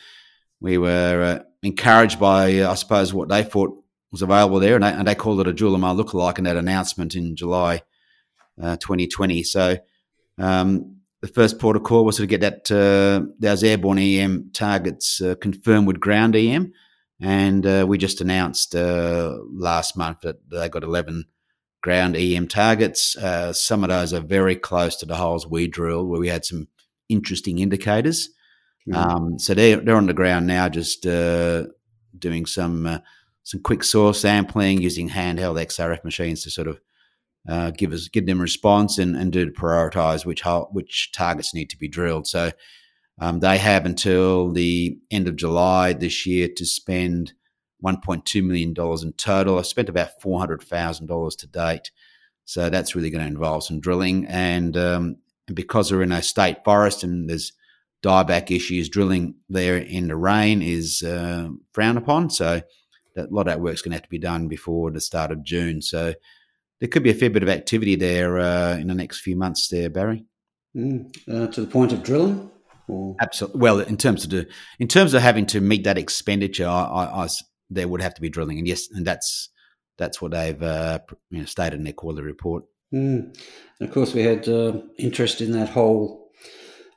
we 0.59 0.77
were 0.77 1.39
uh, 1.39 1.43
encouraged 1.63 2.19
by, 2.19 2.59
uh, 2.59 2.71
I 2.71 2.75
suppose, 2.75 3.13
what 3.13 3.29
they 3.29 3.43
thought 3.43 3.83
was 4.11 4.21
available 4.21 4.59
there. 4.59 4.75
And 4.75 4.83
they, 4.83 4.91
and 4.91 5.07
they 5.07 5.15
called 5.15 5.41
it 5.41 5.47
a 5.47 5.53
Julimar 5.53 5.99
lookalike 5.99 6.37
in 6.37 6.45
that 6.45 6.57
announcement 6.57 7.15
in 7.15 7.35
July 7.35 7.81
2020. 8.59 9.39
Uh, 9.39 9.43
so, 9.43 9.77
um, 10.37 10.97
the 11.21 11.27
first 11.27 11.59
port 11.59 11.75
of 11.75 11.83
call 11.83 12.05
was 12.05 12.17
to 12.17 12.27
get 12.27 12.41
that 12.41 12.71
uh, 12.71 13.25
those 13.39 13.63
airborne 13.63 13.97
EM 13.97 14.51
targets 14.53 15.19
uh, 15.21 15.35
confirmed 15.35 15.87
with 15.87 15.99
ground 15.99 16.35
EM, 16.35 16.73
and 17.19 17.65
uh, 17.65 17.85
we 17.87 17.97
just 17.97 18.21
announced 18.21 18.75
uh, 18.75 19.35
last 19.51 19.97
month 19.97 20.21
that 20.21 20.49
they 20.49 20.69
got 20.69 20.83
eleven 20.83 21.25
ground 21.81 22.15
EM 22.15 22.47
targets. 22.47 23.17
Uh, 23.17 23.51
some 23.51 23.83
of 23.83 23.89
those 23.89 24.13
are 24.13 24.19
very 24.19 24.55
close 24.55 24.95
to 24.97 25.05
the 25.05 25.15
holes 25.15 25.47
we 25.47 25.67
drilled, 25.67 26.07
where 26.07 26.19
we 26.19 26.27
had 26.27 26.45
some 26.45 26.67
interesting 27.09 27.59
indicators. 27.59 28.29
Mm-hmm. 28.87 28.95
Um, 28.95 29.39
so 29.39 29.55
they're 29.55 29.77
they're 29.77 29.95
on 29.95 30.05
the 30.05 30.13
ground 30.13 30.45
now, 30.45 30.69
just 30.69 31.07
uh, 31.07 31.65
doing 32.17 32.45
some 32.45 33.01
some 33.47 33.61
quick 33.61 33.81
soil 33.81 34.11
sampling 34.11 34.81
using 34.81 35.07
handheld 35.07 35.55
XRF 35.55 36.03
machines 36.03 36.43
to 36.43 36.51
sort 36.51 36.67
of 36.67 36.81
uh, 37.47 37.71
give 37.71 37.93
us 37.93 38.09
give 38.09 38.25
them 38.25 38.41
response 38.41 38.97
and, 38.97 39.15
and 39.15 39.31
do 39.31 39.45
to 39.45 39.51
prioritize 39.51 40.25
which 40.25 40.43
which 40.71 41.13
targets 41.13 41.53
need 41.53 41.69
to 41.69 41.77
be 41.77 41.87
drilled. 41.87 42.27
So 42.27 42.51
um, 43.21 43.39
they 43.39 43.57
have 43.57 43.85
until 43.85 44.51
the 44.51 44.97
end 45.11 45.29
of 45.29 45.37
July 45.37 45.93
this 45.93 46.25
year 46.25 46.49
to 46.57 46.65
spend 46.65 47.31
1.2 47.85 48.43
million 48.43 48.73
dollars 48.73 49.01
in 49.01 49.13
total. 49.13 49.57
I've 49.57 49.65
spent 49.65 49.87
about 49.87 50.21
400 50.21 50.61
thousand 50.61 51.07
dollars 51.07 51.37
to 51.37 51.47
date, 51.47 51.91
so 52.43 52.69
that's 52.69 52.95
really 52.95 53.11
going 53.11 53.23
to 53.23 53.31
involve 53.31 53.63
some 53.63 53.79
drilling. 53.79 54.25
And, 54.25 54.75
um, 54.75 55.15
and 55.47 55.55
because 55.55 55.89
we're 55.89 56.03
in 56.03 56.11
a 56.11 56.21
state 56.21 56.65
forest 56.65 57.01
and 57.01 57.29
there's 57.29 57.53
dieback 58.03 58.53
issues, 58.53 58.89
drilling 58.89 59.35
there 59.47 59.77
in 59.77 60.07
the 60.07 60.17
rain 60.17 60.61
is 60.61 61.01
uh, 61.01 61.47
frowned 61.71 61.97
upon. 61.97 62.29
So 62.29 62.61
that, 63.17 63.29
a 63.29 63.33
lot 63.33 63.41
of 63.41 63.47
that 63.47 63.61
work's 63.61 63.81
going 63.81 63.91
to 63.91 63.97
have 63.97 64.03
to 64.03 64.09
be 64.09 64.19
done 64.19 64.47
before 64.47 64.91
the 64.91 65.01
start 65.01 65.31
of 65.31 65.43
June. 65.43 65.81
So 65.81 66.13
there 66.79 66.89
could 66.89 67.03
be 67.03 67.09
a 67.09 67.15
fair 67.15 67.29
bit 67.29 67.43
of 67.43 67.49
activity 67.49 67.95
there 67.95 68.39
uh, 68.39 68.77
in 68.77 68.87
the 68.87 68.93
next 68.93 69.19
few 69.19 69.35
months 69.35 69.67
there, 69.67 69.89
Barry. 69.89 70.25
Mm, 70.75 71.15
uh, 71.27 71.47
to 71.47 71.61
the 71.61 71.67
point 71.67 71.91
of 71.91 72.03
drilling? 72.03 72.49
Or? 72.87 73.15
Absolutely. 73.19 73.59
Well, 73.59 73.79
in 73.81 73.97
terms 73.97 74.23
of 74.23 74.29
the, 74.29 74.47
in 74.79 74.87
terms 74.87 75.13
of 75.13 75.21
having 75.21 75.45
to 75.47 75.59
meet 75.59 75.83
that 75.83 75.97
expenditure, 75.97 76.67
I, 76.67 76.83
I, 76.83 77.23
I, 77.23 77.27
there 77.69 77.87
would 77.87 78.01
have 78.01 78.13
to 78.13 78.21
be 78.21 78.29
drilling, 78.29 78.59
and 78.59 78.67
yes, 78.67 78.87
and 78.93 79.05
that's 79.05 79.49
that's 79.97 80.21
what 80.21 80.31
they've 80.31 80.61
uh, 80.61 80.99
you 81.29 81.39
know, 81.39 81.45
stated 81.45 81.79
in 81.79 81.83
their 81.83 81.93
quarterly 81.93 82.23
report. 82.23 82.63
Mm. 82.93 83.37
of 83.81 83.91
course, 83.91 84.13
we 84.13 84.21
had 84.21 84.47
uh, 84.47 84.79
interest 84.97 85.41
in 85.41 85.51
that 85.51 85.69
whole 85.69 86.31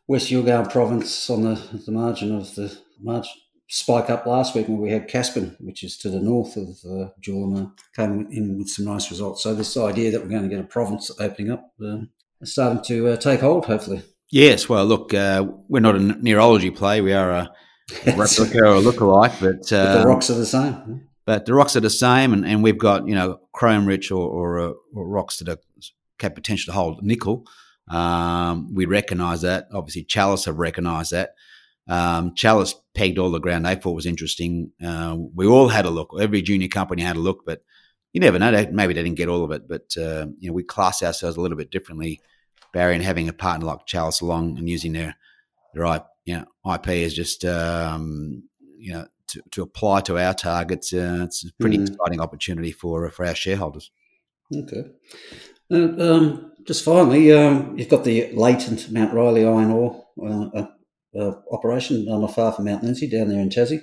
West 0.07 0.31
Yilgarn 0.31 0.71
province 0.71 1.29
on 1.31 1.43
the, 1.43 1.81
the 1.87 1.91
margin 1.91 2.37
of 2.37 2.55
the 2.55 2.77
margin 3.01 3.33
spike 3.73 4.11
up 4.11 4.27
last 4.27 4.57
week 4.57 4.67
when 4.67 4.79
we 4.79 4.91
had 4.91 5.09
Caspin, 5.09 5.57
which 5.61 5.85
is 5.85 5.97
to 5.99 6.11
the 6.11 6.19
north 6.19 6.57
of 6.57 6.79
uh, 6.85 7.11
came 7.95 8.27
in 8.31 8.59
with 8.59 8.69
some 8.69 8.85
nice 8.85 9.11
results. 9.11 9.45
So 9.45 9.55
this 9.55 9.77
idea 9.77 10.11
that 10.11 10.21
we're 10.21 10.29
going 10.29 10.43
to 10.43 10.49
get 10.49 10.59
a 10.59 10.65
province 10.65 11.11
opening 11.21 11.53
up 11.53 11.73
um, 11.81 12.11
is 12.41 12.53
starting 12.53 12.83
to 12.83 13.09
uh, 13.09 13.17
take 13.17 13.41
hold, 13.41 13.67
hopefully. 13.67 14.03
Yes, 14.29 14.69
well, 14.69 14.85
look, 14.85 15.15
uh, 15.15 15.47
we're 15.69 15.81
not 15.81 15.95
a 15.95 16.01
nearology 16.01 16.75
play. 16.75 17.01
We 17.01 17.13
are 17.13 17.31
a 17.31 17.51
replica 18.07 18.59
or 18.59 18.75
a 18.75 18.81
lookalike, 18.81 19.41
but, 19.41 19.59
but 19.61 19.69
the 19.69 20.01
um, 20.01 20.09
rocks 20.09 20.31
are 20.31 20.35
the 20.35 20.47
same. 20.47 21.09
But 21.25 21.47
the 21.47 21.55
rocks 21.55 21.77
are 21.77 21.81
the 21.81 21.91
same, 21.91 22.33
and, 22.33 22.45
and 22.45 22.65
we've 22.65 22.79
got 22.79 23.07
you 23.07 23.15
know 23.15 23.41
chrome 23.53 23.87
rich 23.87 24.11
or, 24.11 24.29
or, 24.29 24.61
uh, 24.61 24.73
or 24.95 25.07
rocks 25.07 25.39
that 25.39 25.49
are, 25.49 25.59
have 26.21 26.35
potential 26.35 26.73
to 26.73 26.77
hold 26.77 27.05
nickel. 27.05 27.47
Um, 27.89 28.75
we 28.75 28.87
recognise 28.87 29.43
that. 29.43 29.69
Obviously, 29.73 30.03
Chalice 30.03 30.47
have 30.47 30.59
recognised 30.59 31.13
that. 31.13 31.35
Um, 31.91 32.37
Chalice 32.37 32.77
pegged 32.95 33.19
all 33.19 33.33
the 33.33 33.41
ground 33.41 33.67
they 33.67 33.75
thought 33.75 33.97
was 33.97 34.07
interesting. 34.07 34.71
Uh, 34.83 35.17
we 35.35 35.45
all 35.47 35.69
had 35.69 35.87
a 35.87 35.91
look. 35.91 36.15
Every 36.21 36.41
junior 36.41 36.69
company 36.69 37.03
had 37.03 37.17
a 37.17 37.21
look, 37.21 37.45
but 37.45 37.65
you 38.13 38.21
never 38.21 38.39
know. 38.39 38.53
Maybe 38.71 38.95
they 38.95 39.03
didn't 39.03 39.17
get 39.17 39.29
all 39.29 39.43
of 39.43 39.51
it, 39.51 39.69
but 39.69 39.93
uh, 40.01 40.27
you 40.39 40.49
know, 40.49 40.55
we 40.55 40.63
class 40.63 41.03
ourselves 41.03 41.37
a 41.37 41.41
little 41.41 41.59
bit 41.59 41.73
differently. 41.73 42.21
Barry 42.73 42.95
and 42.95 43.03
having 43.03 43.29
a 43.29 43.33
partner 43.33 43.67
like 43.67 43.87
Chalice 43.87 44.21
along 44.21 44.57
and 44.57 44.69
using 44.69 44.93
their 44.93 45.17
their 45.75 46.01
you 46.25 46.37
know, 46.37 46.75
IP 46.75 46.89
is 46.91 47.13
just 47.13 47.45
um, 47.45 48.45
you 48.79 48.93
know 48.93 49.07
to, 49.29 49.43
to 49.51 49.63
apply 49.63 50.03
to 50.03 50.17
our 50.17 50.33
targets. 50.33 50.93
Uh, 50.93 51.23
it's 51.25 51.45
a 51.45 51.53
pretty 51.59 51.79
mm. 51.79 51.89
exciting 51.89 52.21
opportunity 52.21 52.71
for 52.71 53.11
for 53.11 53.27
our 53.27 53.35
shareholders. 53.35 53.91
Okay. 54.55 54.85
And, 55.71 56.01
um, 56.01 56.53
just 56.65 56.85
finally, 56.85 57.33
um, 57.33 57.77
you've 57.79 57.89
got 57.89 58.05
the 58.05 58.33
latent 58.33 58.91
Mount 58.93 59.15
Riley 59.15 59.45
iron 59.45 59.71
ore 59.71 60.05
uh, 60.25 60.67
uh, 61.19 61.33
operation 61.51 62.05
not 62.05 62.35
far 62.35 62.53
from 62.53 62.67
Mount 62.67 62.85
Lindsay 62.85 63.09
down 63.09 63.29
there 63.29 63.41
in 63.41 63.49
Tassie. 63.49 63.83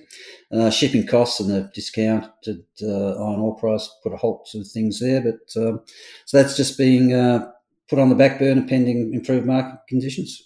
Uh, 0.51 0.69
shipping 0.69 1.05
costs 1.05 1.39
and 1.39 1.49
the 1.49 1.69
discounted 1.73 2.63
uh, 2.81 3.11
iron 3.21 3.39
ore 3.39 3.57
price 3.57 3.89
put 4.03 4.13
a 4.13 4.17
halt 4.17 4.47
to 4.51 4.63
things 4.63 4.99
there, 4.99 5.21
but 5.21 5.61
um, 5.61 5.81
so 6.25 6.41
that's 6.41 6.55
just 6.55 6.77
being 6.77 7.13
uh, 7.13 7.51
put 7.89 7.99
on 7.99 8.09
the 8.09 8.15
back 8.15 8.39
burner 8.39 8.65
pending 8.65 9.13
improved 9.13 9.45
market 9.45 9.79
conditions. 9.89 10.41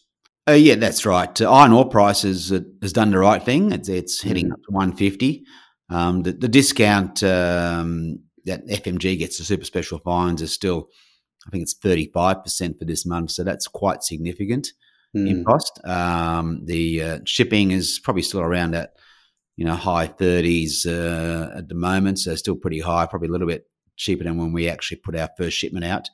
Uh, 0.50 0.54
yeah, 0.54 0.76
that's 0.76 1.06
right. 1.06 1.40
Uh, 1.40 1.52
iron 1.52 1.72
ore 1.72 1.88
prices 1.88 2.52
uh, 2.52 2.62
has 2.82 2.94
done 2.94 3.12
the 3.12 3.20
right 3.20 3.44
thing. 3.44 3.72
It's, 3.72 3.90
it's 3.90 4.22
heading 4.22 4.46
mm-hmm. 4.46 4.54
up 4.54 4.64
to 4.64 4.72
150. 4.72 5.46
Um, 5.90 6.24
the, 6.24 6.32
the, 6.32 6.48
discount 6.48 7.22
um, 7.22 8.20
that 8.46 8.66
FMG 8.66 9.20
gets 9.20 9.38
to 9.38 9.44
super 9.44 9.66
special 9.66 10.00
fines 10.00 10.42
is 10.42 10.52
still, 10.52 10.88
I 11.46 11.52
think 11.52 11.64
it's 11.64 11.78
35% 11.78 12.80
for 12.80 12.86
this 12.86 13.06
month. 13.06 13.32
So 13.32 13.44
that's 13.44 13.68
quite 13.68 14.02
significant 14.02 14.70
mm. 15.16 15.30
in 15.30 15.44
cost. 15.44 15.80
Um, 15.86 16.66
the 16.66 17.04
uh, 17.04 17.20
shipping 17.26 17.72
is 17.72 18.00
probably 18.00 18.24
still 18.24 18.42
around 18.42 18.76
at 18.76 18.94
you 19.62 19.66
know, 19.66 19.76
high 19.76 20.08
30s 20.08 20.88
uh, 20.88 21.56
at 21.56 21.70
the 21.70 21.76
moment. 21.76 22.18
So 22.18 22.34
still 22.36 22.56
pretty 22.56 22.80
high, 22.80 23.06
probably 23.06 23.28
a 23.28 23.32
little 23.32 23.48
bit 23.48 23.68
cheaper 23.96 24.24
than 24.24 24.38
when 24.38 24.54
we 24.54 24.68
actually 24.68 24.98
put 24.98 25.16
our 25.16 25.30
first 25.38 25.56
shipment 25.56 25.86
out. 25.86 26.10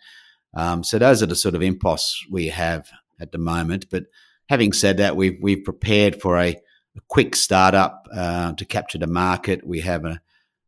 Um, 0.53 0.83
so 0.83 0.99
those 0.99 1.23
are 1.23 1.27
the 1.27 1.35
sort 1.35 1.55
of 1.55 1.61
imposts 1.61 2.25
we 2.29 2.47
have 2.47 2.89
at 3.21 3.31
the 3.31 3.37
moment. 3.37 3.85
But 3.89 4.05
having 4.49 4.73
said 4.73 4.97
that, 4.97 5.15
we've 5.15 5.37
we've 5.41 5.63
prepared 5.63 6.21
for 6.21 6.37
a, 6.37 6.49
a 6.49 7.01
quick 7.07 7.37
startup 7.37 8.07
uh, 8.13 8.53
to 8.53 8.65
capture 8.65 8.97
the 8.97 9.07
market. 9.07 9.65
We 9.65 9.81
have 9.81 10.03
a 10.03 10.19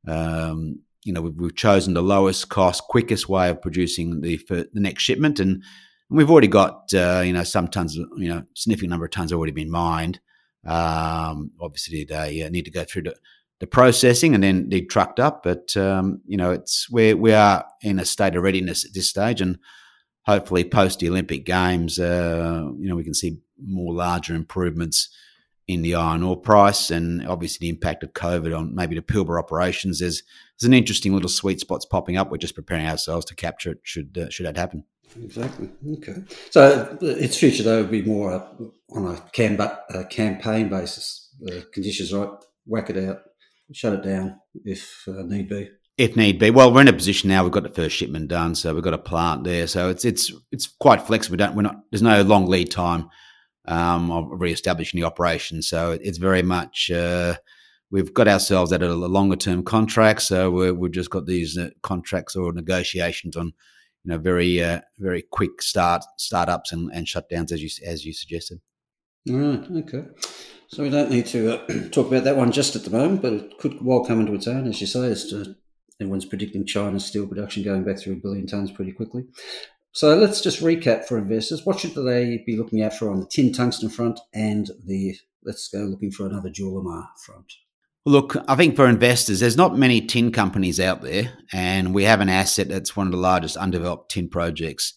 um, 0.07 0.79
you 1.03 1.11
know 1.11 1.21
we've, 1.21 1.35
we've, 1.35 1.55
chosen 1.55 1.93
the 1.93 2.01
lowest 2.01 2.49
cost, 2.49 2.83
quickest 2.83 3.27
way 3.27 3.49
of 3.49 3.61
producing 3.61 4.21
the 4.21 4.37
the 4.47 4.69
next 4.73 5.03
shipment, 5.03 5.39
and 5.39 5.63
we've 6.09 6.29
already 6.29 6.47
got 6.47 6.93
uh, 6.93 7.21
you 7.25 7.33
know 7.33 7.43
some 7.43 7.67
tons, 7.67 7.95
you 7.95 8.29
know, 8.29 8.43
significant 8.55 8.89
number 8.89 9.05
of 9.05 9.11
tons 9.11 9.31
already 9.31 9.51
been 9.51 9.71
mined. 9.71 10.19
Um, 10.65 11.51
obviously, 11.61 12.03
they 12.03 12.43
uh, 12.43 12.49
need 12.49 12.65
to 12.65 12.71
go 12.71 12.83
through 12.83 13.03
the, 13.03 13.15
the 13.59 13.67
processing 13.67 14.35
and 14.35 14.43
then 14.43 14.69
they 14.69 14.81
trucked 14.81 15.19
up. 15.19 15.43
But 15.43 15.75
um, 15.77 16.21
you 16.25 16.37
know, 16.37 16.51
it's 16.51 16.89
where 16.89 17.15
we 17.15 17.33
are 17.33 17.65
in 17.81 17.99
a 17.99 18.05
state 18.05 18.35
of 18.35 18.43
readiness 18.43 18.85
at 18.85 18.93
this 18.93 19.09
stage, 19.09 19.41
and 19.41 19.57
hopefully 20.23 20.63
post 20.63 20.99
the 20.99 21.09
Olympic 21.09 21.45
Games, 21.45 21.99
uh, 21.99 22.69
you 22.77 22.87
know, 22.87 22.95
we 22.95 23.03
can 23.03 23.13
see 23.13 23.39
more 23.61 23.93
larger 23.93 24.35
improvements 24.35 25.09
in 25.67 25.81
the 25.83 25.93
iron 25.93 26.23
ore 26.23 26.39
price 26.39 26.89
and 26.89 27.27
obviously 27.27 27.65
the 27.65 27.69
impact 27.69 28.03
of 28.03 28.13
COVID 28.13 28.57
on 28.57 28.73
maybe 28.73 28.95
the 28.95 29.01
Pilbara 29.03 29.37
operations. 29.39 29.99
There's, 29.99 30.23
there's 30.59 30.67
an 30.67 30.73
interesting 30.73 31.13
little 31.13 31.29
sweet 31.29 31.59
spots 31.59 31.85
popping 31.85 32.17
up. 32.17 32.31
We're 32.31 32.37
just 32.37 32.55
preparing 32.55 32.87
ourselves 32.87 33.25
to 33.25 33.35
capture 33.35 33.71
it 33.71 33.79
should 33.83 34.17
uh, 34.17 34.29
should 34.29 34.47
that 34.47 34.57
happen. 34.57 34.83
Exactly. 35.23 35.69
Okay. 35.97 36.23
So 36.51 36.97
its 37.01 37.37
future 37.37 37.63
though 37.63 37.81
would 37.81 37.91
be 37.91 38.03
more 38.03 38.33
uh, 38.33 38.47
on 38.91 39.15
a, 39.15 39.21
cam- 39.31 39.59
a 39.59 40.05
campaign 40.05 40.69
basis. 40.69 41.33
The 41.39 41.65
conditions 41.73 42.13
right, 42.13 42.29
whack 42.65 42.89
it 42.89 42.97
out, 42.97 43.21
shut 43.71 43.93
it 43.93 44.03
down 44.03 44.39
if 44.65 45.03
uh, 45.07 45.23
need 45.23 45.49
be 45.49 45.69
if 45.99 46.15
need 46.15 46.39
be. 46.39 46.49
Well, 46.49 46.73
we're 46.73 46.81
in 46.81 46.87
a 46.87 46.93
position 46.93 47.27
now. 47.27 47.43
We've 47.43 47.51
got 47.51 47.63
the 47.63 47.69
first 47.69 47.95
shipment 47.95 48.29
done, 48.29 48.55
so 48.55 48.73
we've 48.73 48.83
got 48.83 48.93
a 48.93 48.97
plant 48.97 49.43
there. 49.43 49.67
So 49.67 49.89
it's 49.89 50.05
it's 50.05 50.31
it's 50.51 50.65
quite 50.65 51.01
flexible. 51.01 51.33
We 51.33 51.37
don't 51.37 51.55
we're 51.55 51.61
not 51.63 51.75
there's 51.91 52.01
no 52.01 52.21
long 52.21 52.47
lead 52.47 52.71
time 52.71 53.09
um, 53.65 54.09
of 54.09 54.27
re-establishing 54.31 54.99
the 54.99 55.05
operation. 55.05 55.61
So 55.61 55.91
it's 55.91 56.17
very 56.17 56.41
much 56.41 56.89
uh, 56.89 57.35
we've 57.91 58.13
got 58.13 58.29
ourselves 58.29 58.71
at 58.71 58.81
a 58.81 58.93
longer 58.93 59.35
term 59.35 59.61
contract. 59.61 60.21
So 60.21 60.49
we 60.49 60.67
have 60.67 60.91
just 60.91 61.09
got 61.09 61.25
these 61.25 61.57
uh, 61.57 61.69
contracts 61.83 62.33
or 62.33 62.53
negotiations 62.53 63.35
on 63.35 63.51
know 64.09 64.17
very 64.17 64.61
uh, 64.61 64.81
very 64.97 65.21
quick 65.21 65.61
start 65.61 66.03
startups 66.17 66.71
and, 66.71 66.91
and 66.93 67.07
shutdowns 67.07 67.51
as 67.51 67.61
you 67.61 67.69
as 67.85 68.05
you 68.05 68.13
suggested. 68.13 68.59
All 69.29 69.35
right. 69.35 69.71
Okay. 69.83 70.05
So 70.69 70.83
we 70.83 70.89
don't 70.89 71.09
need 71.09 71.25
to 71.27 71.53
uh, 71.53 71.89
talk 71.91 72.07
about 72.07 72.23
that 72.25 72.37
one 72.37 72.51
just 72.51 72.75
at 72.75 72.83
the 72.83 72.91
moment, 72.91 73.21
but 73.21 73.33
it 73.33 73.57
could 73.57 73.81
well 73.81 74.05
come 74.05 74.19
into 74.19 74.33
its 74.33 74.47
own, 74.47 74.67
as 74.67 74.79
you 74.81 74.87
say, 74.87 75.11
as 75.11 75.29
to 75.29 75.55
everyone's 75.99 76.25
predicting 76.25 76.65
China's 76.65 77.05
steel 77.05 77.27
production 77.27 77.63
going 77.63 77.83
back 77.83 77.99
through 77.99 78.13
a 78.13 78.17
billion 78.17 78.45
tonnes 78.45 78.73
pretty 78.73 78.91
quickly. 78.91 79.25
So 79.91 80.15
let's 80.15 80.41
just 80.41 80.61
recap 80.61 81.05
for 81.05 81.17
investors. 81.17 81.65
What 81.65 81.79
should 81.79 81.95
they 81.95 82.43
be 82.45 82.55
looking 82.55 82.83
out 82.83 82.93
for 82.93 83.09
on 83.09 83.19
the 83.19 83.25
tin 83.25 83.51
tungsten 83.51 83.89
front 83.89 84.19
and 84.33 84.69
the 84.85 85.15
let's 85.43 85.67
go 85.67 85.79
looking 85.79 86.11
for 86.11 86.27
another 86.27 86.49
Julimar 86.49 87.07
front? 87.25 87.51
Look, 88.09 88.35
I 88.47 88.55
think 88.55 88.75
for 88.75 88.87
investors, 88.87 89.39
there's 89.39 89.55
not 89.55 89.77
many 89.77 90.01
tin 90.01 90.31
companies 90.31 90.79
out 90.79 91.03
there, 91.03 91.31
and 91.53 91.93
we 91.93 92.05
have 92.05 92.21
an 92.21 92.29
asset 92.29 92.67
that's 92.67 92.95
one 92.95 93.05
of 93.05 93.11
the 93.11 93.19
largest 93.19 93.55
undeveloped 93.55 94.09
tin 94.09 94.29
projects 94.29 94.95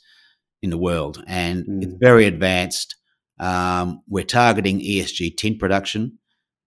in 0.62 0.70
the 0.70 0.78
world, 0.78 1.22
and 1.26 1.66
mm. 1.66 1.82
it's 1.82 1.92
very 2.00 2.24
advanced. 2.24 2.96
Um, 3.38 4.02
we're 4.08 4.24
targeting 4.24 4.80
ESG 4.80 5.36
tin 5.36 5.58
production. 5.58 6.18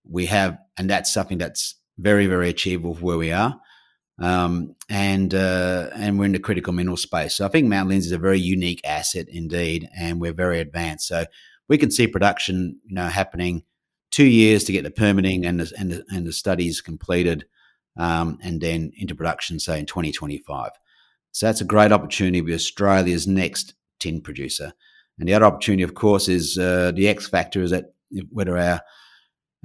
We 0.07 0.27
have, 0.27 0.59
and 0.77 0.87
that's 0.87 1.11
something 1.11 1.39
that's 1.39 1.79
very, 1.97 2.27
very 2.27 2.49
achievable 2.49 2.93
where 2.93 3.17
we 3.17 3.31
are 3.31 3.59
um, 4.19 4.75
and 4.87 5.33
uh, 5.33 5.89
and 5.95 6.19
we're 6.19 6.25
in 6.25 6.31
the 6.31 6.39
critical 6.39 6.73
mineral 6.73 6.97
space. 6.97 7.35
So 7.35 7.45
I 7.45 7.49
think 7.49 7.67
Mount 7.67 7.89
Lindsay 7.89 8.07
is 8.07 8.11
a 8.11 8.17
very 8.17 8.39
unique 8.39 8.81
asset 8.85 9.27
indeed, 9.29 9.89
and 9.97 10.21
we're 10.21 10.33
very 10.33 10.59
advanced. 10.59 11.07
So 11.07 11.25
we 11.67 11.77
can 11.77 11.91
see 11.91 12.07
production, 12.07 12.79
you 12.85 12.95
know, 12.95 13.07
happening 13.07 13.63
two 14.15 14.25
years 14.25 14.63
to 14.63 14.71
get 14.71 14.85
the 14.85 14.91
permitting 14.91 15.45
and 15.45 15.59
the, 15.59 15.73
and 15.77 15.91
the, 15.91 16.05
and 16.09 16.25
the 16.25 16.31
studies 16.31 16.79
completed, 16.79 17.45
um, 17.97 18.39
and 18.41 18.61
then 18.61 18.93
into 18.95 19.13
production, 19.13 19.59
say 19.59 19.77
in 19.77 19.85
2025. 19.85 20.71
So 21.33 21.45
that's 21.45 21.59
a 21.59 21.65
great 21.65 21.91
opportunity 21.91 22.39
to 22.39 22.45
be 22.45 22.53
Australia's 22.53 23.27
next 23.27 23.73
tin 23.99 24.21
producer. 24.21 24.71
And 25.19 25.27
the 25.27 25.33
other 25.33 25.45
opportunity, 25.45 25.83
of 25.83 25.95
course, 25.95 26.29
is 26.29 26.57
uh, 26.57 26.93
the 26.95 27.09
X 27.09 27.27
factor 27.27 27.61
is 27.61 27.71
that 27.71 27.93
whether 28.31 28.57
our 28.57 28.79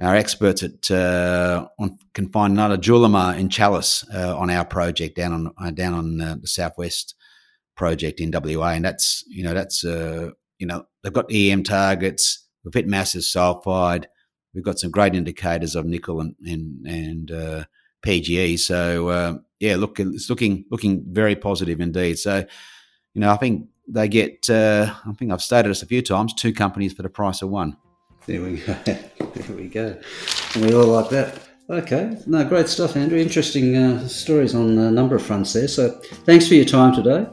our 0.01 0.15
experts 0.15 0.63
at 0.63 0.91
uh, 0.91 1.67
on, 1.79 1.97
can 2.13 2.27
find 2.29 2.53
another 2.53 2.77
Julimar 2.77 3.37
in 3.39 3.47
Chalice 3.49 4.03
uh, 4.13 4.35
on 4.37 4.49
our 4.49 4.65
project 4.65 5.15
down 5.15 5.31
on 5.31 5.53
uh, 5.57 5.71
down 5.71 5.93
on 5.93 6.19
uh, 6.19 6.35
the 6.41 6.47
southwest 6.47 7.15
project 7.77 8.19
in 8.19 8.31
WA, 8.33 8.71
and 8.71 8.83
that's 8.83 9.23
you 9.27 9.43
know 9.43 9.53
that's 9.53 9.85
uh, 9.85 10.31
you 10.59 10.67
know 10.67 10.85
they've 11.03 11.13
got 11.13 11.31
EM 11.31 11.63
targets, 11.63 12.47
we've 12.65 12.73
hit 12.73 12.87
massive 12.87 13.21
sulfide, 13.21 14.05
we've 14.53 14.63
got 14.63 14.79
some 14.79 14.91
great 14.91 15.15
indicators 15.15 15.75
of 15.75 15.85
nickel 15.85 16.21
and 16.21 16.35
and, 16.45 16.85
and 16.85 17.31
uh, 17.31 17.63
PGE. 18.05 18.59
So 18.59 19.41
yeah, 19.59 19.75
look, 19.75 19.99
it's 19.99 20.29
looking 20.29 20.65
looking 20.71 21.03
very 21.07 21.35
positive 21.35 21.79
indeed. 21.79 22.17
So 22.17 22.45
you 23.13 23.21
know, 23.21 23.31
I 23.31 23.37
think 23.37 23.67
they 23.87 24.07
get. 24.07 24.49
I 24.49 24.93
think 25.17 25.31
I've 25.31 25.41
stated 25.41 25.69
this 25.69 25.83
a 25.83 25.87
few 25.87 26.01
times: 26.01 26.33
two 26.33 26.53
companies 26.53 26.93
for 26.93 27.03
the 27.03 27.09
price 27.09 27.41
of 27.41 27.49
one. 27.49 27.77
There 28.25 28.41
we 28.41 28.57
go. 28.57 28.73
there 28.85 29.55
we 29.55 29.67
go. 29.67 29.99
And 30.55 30.65
we 30.65 30.73
all 30.73 30.85
like 30.85 31.09
that. 31.09 31.39
Okay. 31.69 32.17
No, 32.27 32.43
great 32.47 32.67
stuff, 32.67 32.95
Andrew. 32.95 33.17
Interesting 33.17 33.77
uh, 33.77 34.07
stories 34.07 34.53
on 34.53 34.77
a 34.77 34.91
number 34.91 35.15
of 35.15 35.23
fronts 35.23 35.53
there. 35.53 35.67
So 35.67 35.89
thanks 36.25 36.47
for 36.47 36.55
your 36.55 36.65
time 36.65 36.93
today. 36.93 37.25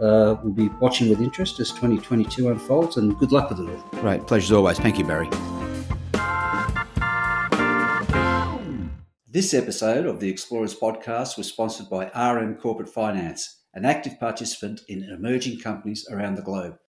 Uh, 0.00 0.36
we'll 0.42 0.52
be 0.52 0.68
watching 0.80 1.08
with 1.08 1.20
interest 1.20 1.58
as 1.60 1.70
2022 1.70 2.50
unfolds 2.50 2.98
and 2.98 3.18
good 3.18 3.32
luck 3.32 3.48
with 3.48 3.60
it 3.60 3.70
all. 3.70 4.00
Great. 4.00 4.26
Pleasure 4.26 4.44
as 4.44 4.52
always. 4.52 4.78
Thank 4.78 4.98
you, 4.98 5.04
Barry. 5.04 5.28
This 9.36 9.52
episode 9.52 10.06
of 10.06 10.18
the 10.18 10.30
Explorers 10.30 10.74
podcast 10.74 11.36
was 11.36 11.46
sponsored 11.46 11.90
by 11.90 12.06
RM 12.06 12.54
Corporate 12.54 12.88
Finance, 12.88 13.64
an 13.74 13.84
active 13.84 14.18
participant 14.18 14.80
in 14.88 15.04
emerging 15.04 15.60
companies 15.60 16.08
around 16.10 16.36
the 16.36 16.42
globe. 16.42 16.78